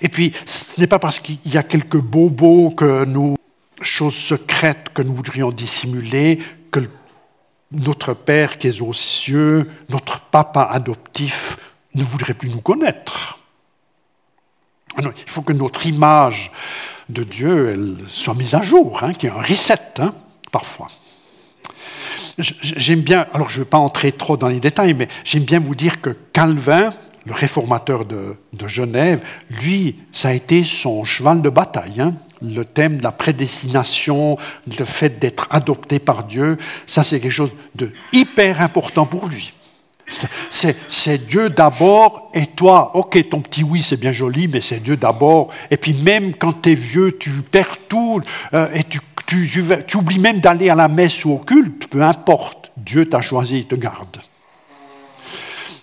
[0.00, 3.36] Et puis, ce n'est pas parce qu'il y a quelques bobos que nous,
[3.80, 6.38] choses secrètes que nous voudrions dissimuler,
[6.70, 6.80] que
[7.72, 11.58] notre Père qui est aux cieux, notre papa adoptif,
[11.94, 13.38] ne voudrait plus nous connaître.
[14.98, 16.52] il faut que notre image
[17.08, 20.14] de Dieu elles soient mises à jour, hein, qu'il y ait un reset hein,
[20.50, 20.88] parfois.
[22.38, 25.58] J'aime bien, alors je ne vais pas entrer trop dans les détails, mais j'aime bien
[25.58, 26.92] vous dire que Calvin,
[27.24, 29.22] le réformateur de, Genève,
[29.62, 32.00] lui, ça a été son cheval de bataille.
[32.00, 32.14] Hein.
[32.42, 34.36] Le thème de la prédestination,
[34.78, 39.54] le fait d'être adopté par Dieu, ça c'est quelque chose de hyper important pour lui.
[40.08, 44.96] C'est Dieu d'abord et toi, ok, ton petit oui c'est bien joli, mais c'est Dieu
[44.96, 45.48] d'abord.
[45.70, 48.20] Et puis même quand tu es vieux, tu perds tout
[48.54, 49.50] euh, et tu, tu,
[49.86, 53.58] tu, oublies même d'aller à la messe ou au culte, peu importe, Dieu t'a choisi,
[53.58, 54.18] il te garde.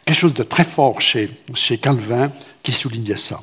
[0.06, 2.32] Quelque chose de très fort chez, chez Calvin
[2.62, 3.42] qui soulignait ça.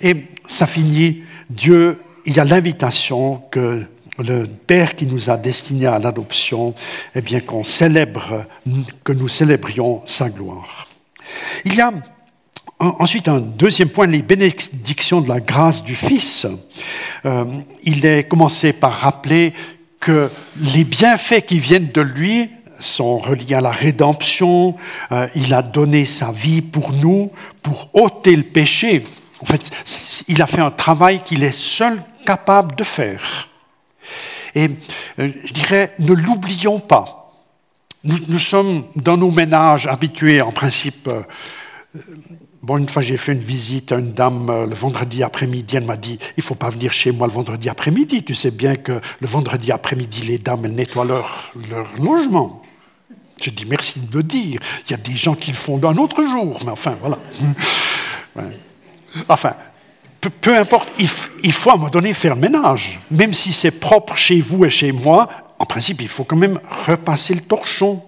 [0.00, 0.14] Et
[0.46, 3.84] ça finit, Dieu, il y a l'invitation que
[4.18, 6.74] le Père qui nous a destinés à l'adoption,
[7.14, 8.44] eh bien qu'on célèbre,
[9.02, 10.86] que nous célébrions sa gloire.
[11.64, 11.92] Il y a
[12.78, 16.46] ensuite un deuxième point, les bénédictions de la grâce du Fils.
[17.24, 17.44] Euh,
[17.82, 19.52] il est commencé par rappeler
[20.00, 24.76] que les bienfaits qui viennent de lui sont reliés à la rédemption.
[25.12, 27.30] Euh, il a donné sa vie pour nous,
[27.62, 29.04] pour ôter le péché.
[29.40, 29.70] En fait,
[30.28, 33.48] il a fait un travail qu'il est seul capable de faire.
[34.54, 34.70] Et
[35.18, 37.20] euh, je dirais, ne l'oublions pas.
[38.04, 41.08] Nous, sommes dans nos ménages habitués, en principe.
[41.08, 41.22] Euh,
[42.62, 45.84] bon, une fois j'ai fait une visite à une dame euh, le vendredi après-midi, elle
[45.84, 48.22] m'a dit il ne faut pas venir chez moi le vendredi après-midi.
[48.22, 52.62] Tu sais bien que le vendredi après-midi, les dames, nettoient leur, leur logement.
[53.40, 54.60] Je dis merci de le dire.
[54.86, 57.18] Il y a des gens qui le font un autre jour, mais enfin, voilà.
[59.28, 59.54] Enfin,
[60.28, 63.00] peu, importe, il, faut à un moment donné faire le ménage.
[63.10, 66.60] Même si c'est propre chez vous et chez moi, en principe, il faut quand même
[66.86, 68.02] repasser le torchon.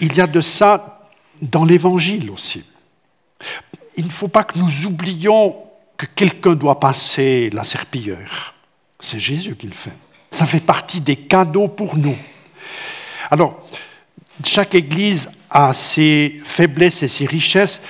[0.00, 1.08] Il y a de ça
[1.40, 2.64] dans l'Évangile aussi.
[3.96, 5.56] Il ne faut pas que nous oublions
[5.96, 8.54] que quelqu'un doit passer la serpillière.
[9.00, 9.92] C'est Jésus qui le fait.
[10.30, 12.16] Ça fait partie des cadeaux pour nous.
[13.30, 13.66] Alors,
[14.44, 17.80] chaque Église a ses faiblesses et ses richesses.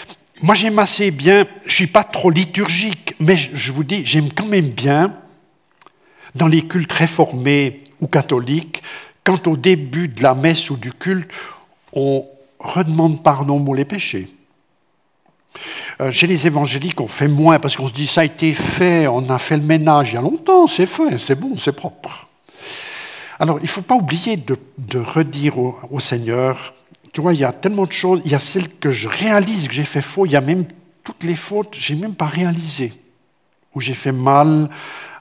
[0.41, 4.33] Moi, j'aime assez bien, je ne suis pas trop liturgique, mais je vous dis, j'aime
[4.33, 5.15] quand même bien,
[6.35, 8.83] dans les cultes réformés ou catholiques,
[9.25, 11.31] quand au début de la messe ou du culte,
[11.93, 12.25] on
[12.61, 14.29] redemande pardon pour les péchés.
[16.01, 19.09] Euh, chez les évangéliques, on fait moins parce qu'on se dit ça a été fait,
[19.09, 22.29] on a fait le ménage il y a longtemps, c'est fait, c'est bon, c'est propre.
[23.41, 26.75] Alors, il ne faut pas oublier de, redire au Seigneur,
[27.13, 28.21] tu vois, il y a tellement de choses.
[28.25, 30.27] Il y a celles que je réalise que j'ai fait faux.
[30.27, 30.65] Il y a même
[31.05, 32.93] toutes les fautes, j'ai même pas réalisé.
[33.75, 34.69] Où j'ai fait mal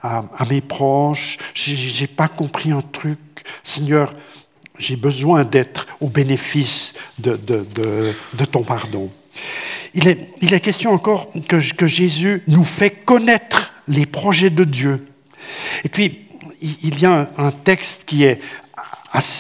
[0.02, 3.20] à, mes proches, j'ai pas compris un truc.
[3.64, 4.14] Seigneur,
[4.78, 7.38] j'ai besoin d'être au bénéfice de,
[8.52, 9.12] ton pardon.
[9.94, 15.06] Il est, question encore que, que Jésus nous fait connaître les projets de Dieu.
[15.84, 16.26] Et puis,
[16.62, 18.40] il y a un texte qui est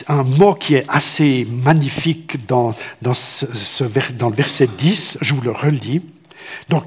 [0.08, 6.02] un mot qui est assez magnifique dans, le verset 10, je vous le relis.
[6.70, 6.86] Donc,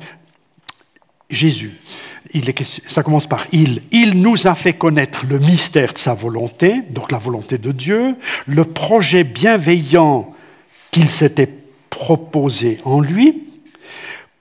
[1.28, 1.78] Jésus,
[2.32, 2.52] il
[2.86, 3.82] ça commence par il.
[3.90, 8.16] Il nous a fait connaître le mystère de sa volonté, donc la volonté de Dieu,
[8.46, 10.32] le projet bienveillant
[10.90, 11.50] qu'il s'était
[11.88, 13.44] proposé en lui,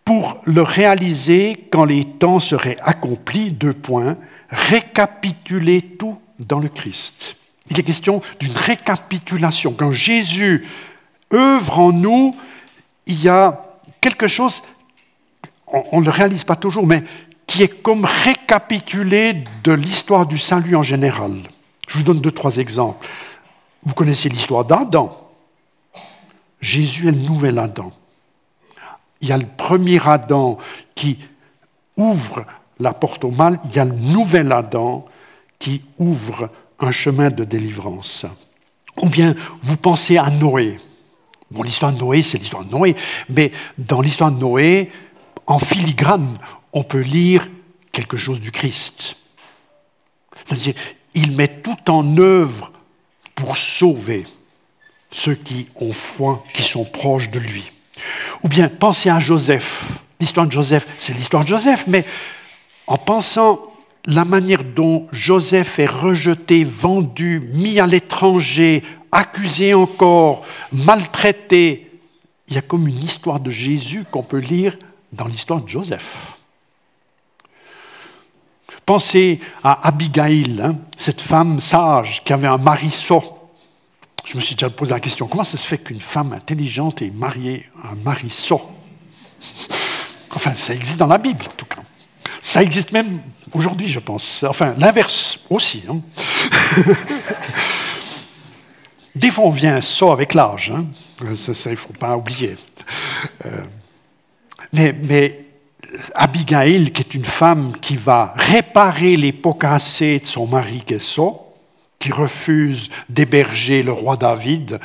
[0.06, 4.18] pour le réaliser quand les temps seraient accomplis, deux points,
[4.50, 7.36] récapituler tout dans le Christ.
[7.70, 9.74] Il est question d'une récapitulation.
[9.74, 10.66] Quand Jésus
[11.34, 12.36] œuvre en nous,
[13.06, 13.66] il y a
[14.02, 14.64] quelque chose,
[15.68, 17.04] on ne le réalise pas toujours, mais
[17.46, 21.34] qui est comme récapitulé de l'histoire du salut en général.
[21.88, 23.08] Je vous donne deux, trois exemples.
[23.84, 25.30] Vous connaissez l'histoire d'Adam.
[26.62, 27.92] Jésus est le nouvel Adam.
[29.22, 30.58] Il y a le premier Adam
[30.96, 31.18] qui
[31.98, 32.46] ouvre
[32.80, 35.06] la porte au mal, il y a le nouvel Adam
[35.58, 38.26] qui ouvre un chemin de délivrance.
[38.98, 40.80] Ou bien vous pensez à Noé.
[41.52, 42.96] Bon, l'histoire de Noé, c'est l'histoire de Noé,
[43.30, 44.92] mais dans l'histoire de Noé,
[45.48, 46.38] en filigrane,
[46.74, 47.48] on peut lire
[47.92, 49.18] quelque chose du Christ.
[50.46, 50.76] C'est-à-dire,
[51.16, 52.72] il met tout en œuvre
[53.36, 54.28] pour sauver
[55.12, 57.72] ceux qui ont foi, qui sont proches de lui.
[58.44, 60.04] Ou bien pensez à Joseph.
[60.20, 62.06] L'histoire de Joseph, c'est l'histoire de Joseph, mais
[62.86, 63.69] en pensant
[64.06, 71.92] la manière dont Joseph est rejeté, vendu, mis à l'étranger, accusé encore, maltraité.
[72.48, 74.78] Il y a comme une histoire de Jésus qu'on peut lire
[75.12, 76.38] dans l'histoire de Joseph.
[78.86, 83.38] Pensez à Abigail, hein, cette femme sage qui avait un mari sot.
[84.26, 87.14] Je me suis déjà posé la question, comment ça se fait qu'une femme intelligente est
[87.14, 88.62] mariée un mari sot?
[90.34, 91.82] Enfin, ça existe dans la Bible en tout cas.
[92.42, 93.20] Ça existe même
[93.54, 94.44] aujourd'hui, je pense.
[94.44, 95.84] Enfin, l'inverse aussi.
[95.90, 96.02] Hein.
[99.16, 100.72] Des fois, on vient ça avec l'âge.
[100.74, 100.86] Hein.
[101.36, 102.56] Ça, il ne faut pas oublier.
[103.46, 103.64] Euh,
[104.72, 105.46] mais,
[106.16, 111.42] Abigail, qui est une femme qui va réparer les pots cassés de son mari Gesso,
[111.98, 114.80] qui refuse d'héberger le roi David,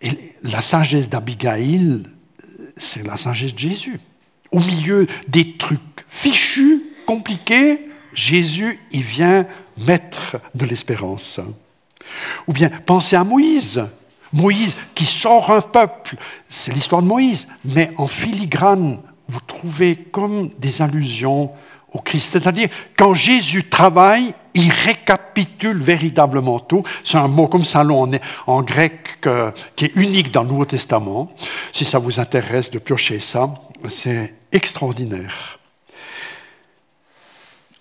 [0.00, 0.10] et
[0.42, 2.02] la sagesse d'Abigail,
[2.76, 4.00] c'est la sagesse de Jésus.
[4.50, 9.46] Au milieu des trucs fichus, compliqués, Jésus, il vient
[9.76, 11.40] mettre de l'espérance.
[12.46, 13.86] Ou bien pensez à Moïse.
[14.32, 16.16] Moïse qui sort un peuple,
[16.48, 18.98] c'est l'histoire de Moïse, mais en filigrane,
[19.28, 21.50] vous trouvez comme des allusions
[21.92, 22.32] au Christ.
[22.32, 26.82] C'est-à-dire, quand Jésus travaille, il récapitule véritablement tout.
[27.04, 28.10] C'est un mot comme ça en,
[28.46, 29.20] en grec
[29.74, 31.30] qui est unique dans le Nouveau Testament.
[31.72, 33.52] Si ça vous intéresse de piocher ça,
[33.88, 35.55] c'est extraordinaire.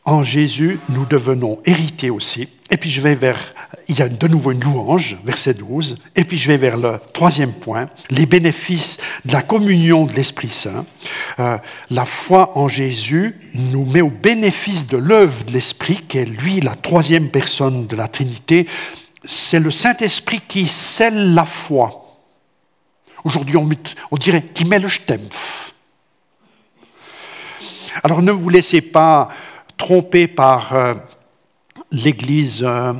[0.06, 2.48] En Jésus, nous devenons héritiers aussi.
[2.70, 3.40] Et puis je vais vers,
[3.88, 5.98] il y a de nouveau une louange, verset 12.
[6.16, 10.50] Et puis je vais vers le troisième point, les bénéfices de la communion de l'Esprit
[10.50, 10.86] Saint.
[11.40, 11.58] Euh,
[11.90, 16.62] la foi en Jésus nous met au bénéfice de l'œuvre de l'Esprit, qui est lui
[16.62, 18.68] la troisième personne de la Trinité.
[19.24, 22.20] C'est le Saint-Esprit qui scelle la foi.
[23.24, 25.74] Aujourd'hui, on, dirait qu'il met le stempf.
[28.04, 29.30] Alors ne vous laissez pas
[29.78, 30.94] trompé par euh,
[31.92, 32.94] l'Église, euh,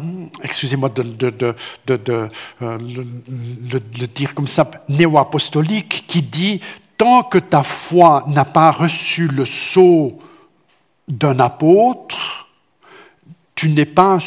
[0.44, 1.54] excusez-moi de,
[1.90, 6.62] euh, le, dire comme ça, néo-apostolique, qui dit
[6.98, 10.20] tant que ta foi n'a pas reçu le sceau
[11.08, 12.48] d'un apôtre,
[13.54, 14.20] tu n'es pas,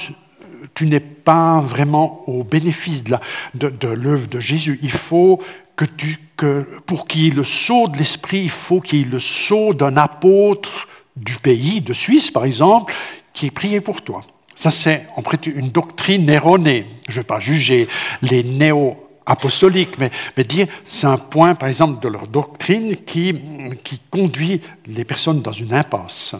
[0.74, 4.78] tu n'es pas vraiment au bénéfice de l'œuvre de, Jésus.
[4.82, 5.42] Il faut
[5.76, 9.02] que tu, que, pour qu'il y ait le sceau de l'esprit, il faut qu'il y
[9.02, 10.88] ait le sceau d'un apôtre
[11.18, 12.94] du pays, de Suisse par exemple,
[13.32, 14.24] qui est prié pour toi.
[14.58, 16.84] Ça, c'est en une doctrine erronée.
[17.08, 17.86] Je ne vais pas juger
[18.22, 23.40] les néo-apostoliques, mais, mais, dire c'est un point, par exemple, de leur doctrine qui,
[23.84, 26.34] qui conduit les personnes dans une impasse.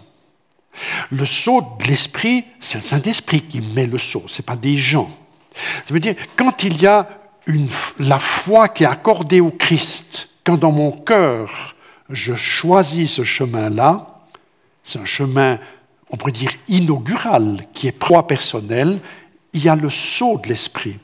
[1.13, 4.77] Le sceau de l'esprit, c'est le Saint-Esprit qui met le sceau, ce n'est pas des
[4.77, 5.11] gens.
[5.85, 7.09] Ça veut dire, quand il y a
[8.01, 11.77] la foi qui est accordée au Christ, quand dans mon cœur
[12.11, 14.18] je choisis ce chemin-là,
[14.89, 15.59] c'est un chemin,
[16.11, 19.01] on pourrait dire, inaugural, qui est proie personnelle,
[19.53, 20.99] il y a le saut de l'Esprit.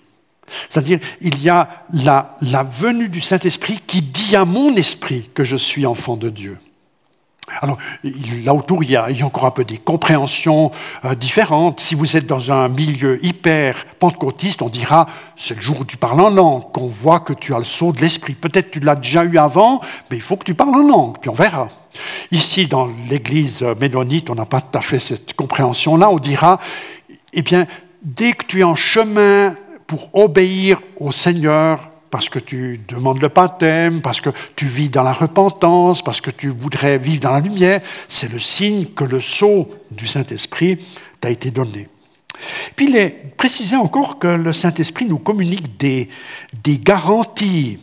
[0.70, 5.45] C'est-à-dire, il y a la, la venue du Saint-Esprit qui dit à mon esprit que
[5.45, 6.59] je suis enfant de Dieu.
[7.61, 10.70] Alors, là autour, il y, a, encore un peu des compréhensions
[11.05, 11.80] euh, différentes.
[11.80, 15.07] Si vous êtes dans un milieu hyper pentecôtiste, on dira
[15.37, 17.93] c'est le jour où tu parles en langue, qu'on voit que tu as le saut
[17.93, 18.32] de l'esprit.
[18.32, 19.80] Peut-être tu l'as déjà eu avant,
[20.11, 21.68] mais il faut que tu parles en langue, puis on verra.
[22.30, 26.11] Ici, dans l'église ménonite, on n'a pas tout à fait cette compréhension-là.
[26.11, 26.61] On dira,
[27.32, 27.66] eh bien,
[28.03, 29.55] dès que tu es en chemin
[29.86, 35.03] pour obéir au Seigneur, parce que tu demandes le baptême, parce que tu vis dans
[35.03, 39.18] la repentance, parce que tu voudrais vivre dans la lumière, c'est le signe que le
[39.18, 40.78] sceau du Saint-Esprit
[41.20, 41.88] t'a été donné.
[42.76, 46.09] Puis il est précisé encore que le Saint-Esprit nous communique des,
[46.78, 47.80] garanties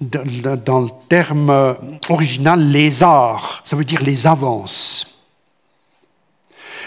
[0.00, 1.76] dans le terme
[2.08, 5.14] original, les arts, ça veut dire les avances.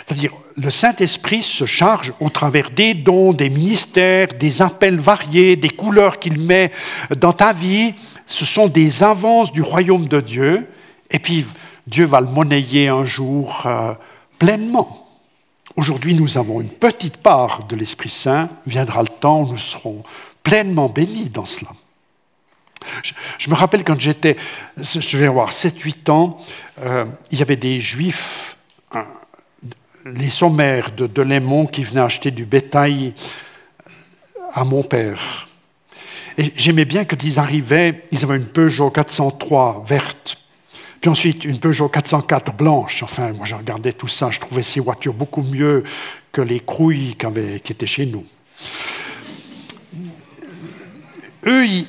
[0.08, 5.70] C'est-à-dire, le Saint-Esprit se charge au travers des dons, des ministères, des appels variés, des
[5.70, 6.72] couleurs qu'il met
[7.20, 7.94] dans ta vie.
[8.26, 10.68] Ce sont des avances du royaume de Dieu.
[11.12, 11.46] Et puis,
[11.86, 13.94] Dieu va le monnayer un jour euh,
[14.40, 15.08] pleinement.
[15.76, 18.50] Aujourd'hui, nous avons une petite part de l'Esprit Saint.
[18.66, 20.04] Viendra le temps où nous serons
[20.42, 21.72] pleinement bénis dans cela.
[23.38, 24.36] Je, me rappelle quand j'étais,
[24.78, 26.38] je vais avoir 7-8 ans,
[26.82, 28.58] euh, il y avait des juifs,
[30.06, 33.14] les sommaires de Delémont qui venaient acheter du bétail
[34.54, 35.48] à mon père.
[36.38, 40.38] Et j'aimais bien quand ils arrivaient, ils avaient une Peugeot 403 verte,
[41.02, 43.04] puis ensuite une Peugeot 404 blanche.
[43.04, 45.84] Enfin, moi je regardais tout ça, je trouvais ces voitures beaucoup mieux
[46.32, 47.16] que les crouilles
[47.64, 48.26] qui étaient chez nous.
[51.46, 51.88] Eux, ils,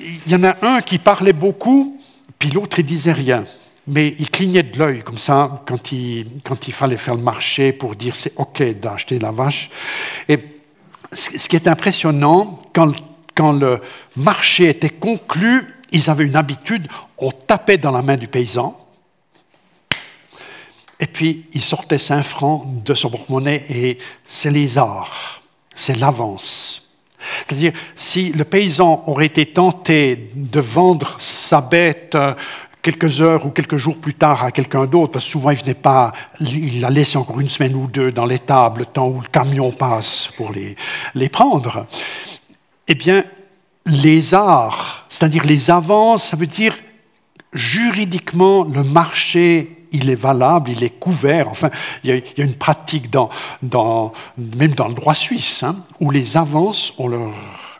[0.00, 2.00] il y en a un qui parlait beaucoup,
[2.38, 3.44] puis l'autre, il disait rien.
[3.86, 6.26] Mais il clignait de l'œil comme ça quand il,
[6.70, 9.70] fallait faire le marché pour dire c'est OK d'acheter la vache.
[10.28, 10.38] Et
[11.12, 12.92] ce qui est impressionnant, quand,
[13.34, 13.80] quand le
[14.16, 16.86] marché était conclu, ils avaient une habitude,
[17.18, 18.76] on tapait dans la main du paysan,
[21.00, 25.42] et puis il sortait 5 francs de son porte-monnaie, et c'est les arts,
[25.74, 26.89] c'est l'avance.
[27.46, 32.34] C'est-à-dire, si le paysan aurait été tenté de vendre sa bête euh,
[32.82, 35.74] quelques heures ou quelques jours plus tard à quelqu'un d'autre, parce que souvent il venait
[35.74, 39.28] pas, il la laissé encore une semaine ou deux dans l'étable, le temps où le
[39.28, 40.76] camion passe pour les,
[41.14, 41.86] les prendre.
[42.88, 43.24] Eh bien,
[43.86, 46.74] les arts, c'est-à-dire les avances, ça veut dire
[47.52, 51.48] juridiquement le marché il est valable, il est couvert.
[51.48, 51.70] Enfin,
[52.04, 53.30] il y a, une pratique dans,
[54.36, 57.32] même dans le droit suisse hein, où les avances ont leur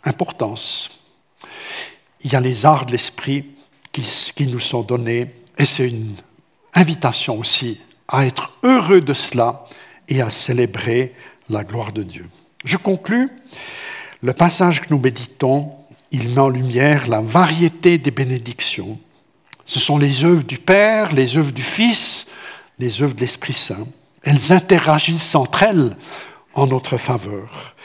[0.05, 0.91] importance.
[2.23, 3.47] Il y a les arts de l'esprit
[3.93, 5.35] qui, nous sont donnés.
[5.59, 6.15] Et c'est une
[6.75, 9.65] invitation aussi à être heureux de cela
[10.09, 11.15] et à célébrer
[11.49, 12.29] la gloire de Dieu.
[12.65, 13.31] Je conclus.
[14.23, 15.73] Le passage que nous méditons,
[16.11, 18.99] il met en lumière la variété des bénédictions.
[19.71, 22.27] Ce sont les œuvres du Père, les œuvres du Fils,
[22.81, 23.87] les œuvres de l'Esprit Saint.
[24.25, 25.97] Elles interagissent entre elles
[26.55, 27.77] en notre faveur.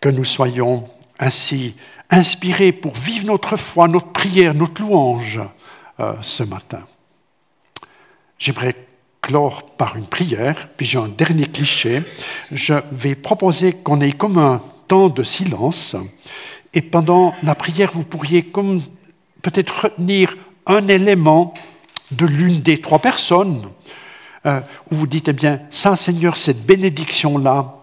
[0.00, 1.74] Que nous soyons ainsi
[2.10, 5.40] inspiré pour vivre notre foi, notre prière, notre louange
[5.98, 6.86] euh, ce matin.
[8.38, 8.76] J'aimerais
[9.20, 12.04] clore par une prière, puis j'ai un dernier cliché.
[12.52, 15.96] Je vais proposer qu'on ait comme un temps de silence,
[16.72, 18.42] et pendant la prière, vous pourriez
[19.42, 20.36] peut-être retenir
[20.66, 21.54] un élément
[22.10, 23.62] de l'une des trois personnes,
[24.46, 24.60] euh,
[24.90, 27.74] où vous dites, eh bien, ça Seigneur, cette bénédiction-là,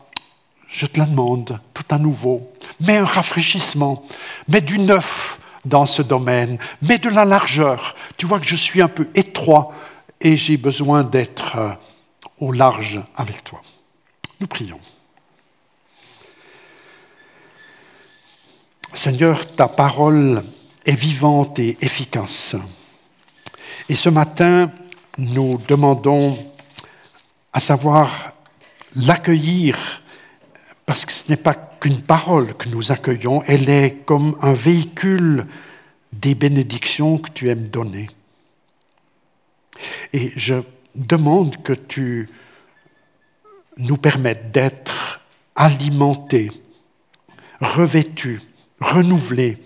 [0.67, 2.51] je te la demande tout à nouveau.
[2.79, 4.05] Mets un rafraîchissement,
[4.47, 7.95] mets du neuf dans ce domaine, mets de la largeur.
[8.17, 9.73] Tu vois que je suis un peu étroit
[10.19, 11.69] et j'ai besoin d'être euh,
[12.39, 13.61] au large avec toi.
[14.39, 14.79] Nous prions.
[18.93, 20.43] Seigneur, ta parole
[20.85, 22.55] est vivante et efficace.
[23.89, 24.71] Et ce matin,
[25.17, 26.37] nous demandons
[27.51, 28.33] à savoir
[28.95, 30.01] l'accueillir
[30.85, 35.47] parce que ce n'est pas qu'une parole que nous accueillons, elle est comme un véhicule
[36.11, 38.09] des bénédictions que tu aimes donner.
[40.11, 40.55] Et je
[40.95, 42.29] demande que tu
[43.77, 45.21] nous permettes d'être
[45.55, 46.51] alimentés,
[47.59, 48.41] revêtus,
[48.79, 49.57] renouvelés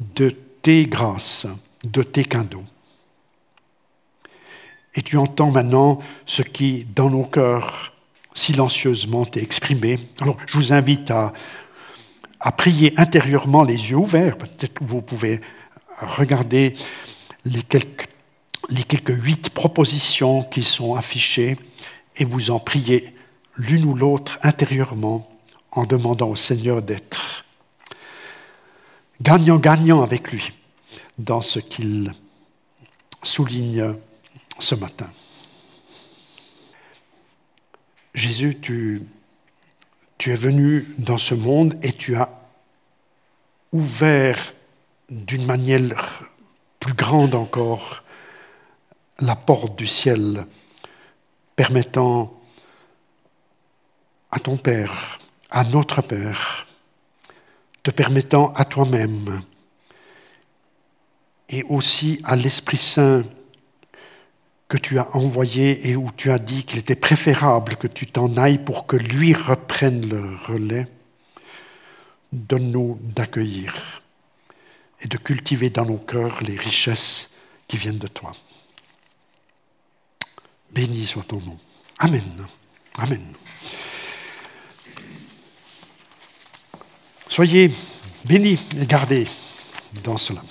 [0.00, 0.30] de
[0.62, 1.46] tes grâces,
[1.84, 2.64] de tes cadeaux.
[4.94, 7.92] Et tu entends maintenant ce qui, dans nos cœurs,
[8.34, 9.98] silencieusement et exprimé.
[10.20, 11.32] Alors, je vous invite à,
[12.40, 14.38] à prier intérieurement les yeux ouverts.
[14.38, 15.40] Peut-être que vous pouvez
[16.00, 16.74] regarder
[17.44, 18.08] les quelques,
[18.68, 21.56] les quelques huit propositions qui sont affichées
[22.16, 23.14] et vous en prier
[23.56, 25.28] l'une ou l'autre intérieurement
[25.72, 27.44] en demandant au Seigneur d'être
[29.20, 30.52] gagnant-gagnant avec lui
[31.18, 32.12] dans ce qu'il
[33.22, 33.94] souligne
[34.58, 35.10] ce matin.
[38.14, 39.02] Jésus, tu,
[40.18, 42.28] tu es venu dans ce monde et tu as
[43.72, 44.54] ouvert
[45.10, 46.24] d'une manière
[46.80, 48.02] plus grande encore
[49.20, 50.46] la porte du ciel,
[51.56, 52.40] permettant
[54.30, 55.18] à ton Père,
[55.50, 56.67] à notre Père,
[57.82, 59.42] te permettant à toi-même
[61.48, 63.24] et aussi à l'Esprit Saint
[64.68, 68.36] que tu as envoyé et où tu as dit qu'il était préférable que tu t'en
[68.36, 70.86] ailles pour que lui reprenne le relais,
[72.32, 74.02] donne-nous d'accueillir
[75.00, 77.30] et de cultiver dans nos cœurs les richesses
[77.66, 78.32] qui viennent de toi.
[80.70, 81.58] Béni soit ton nom.
[81.98, 82.46] Amen.
[82.98, 83.24] Amen.
[87.28, 87.70] Soyez
[88.24, 89.26] bénis et gardés
[90.04, 90.42] dans cela.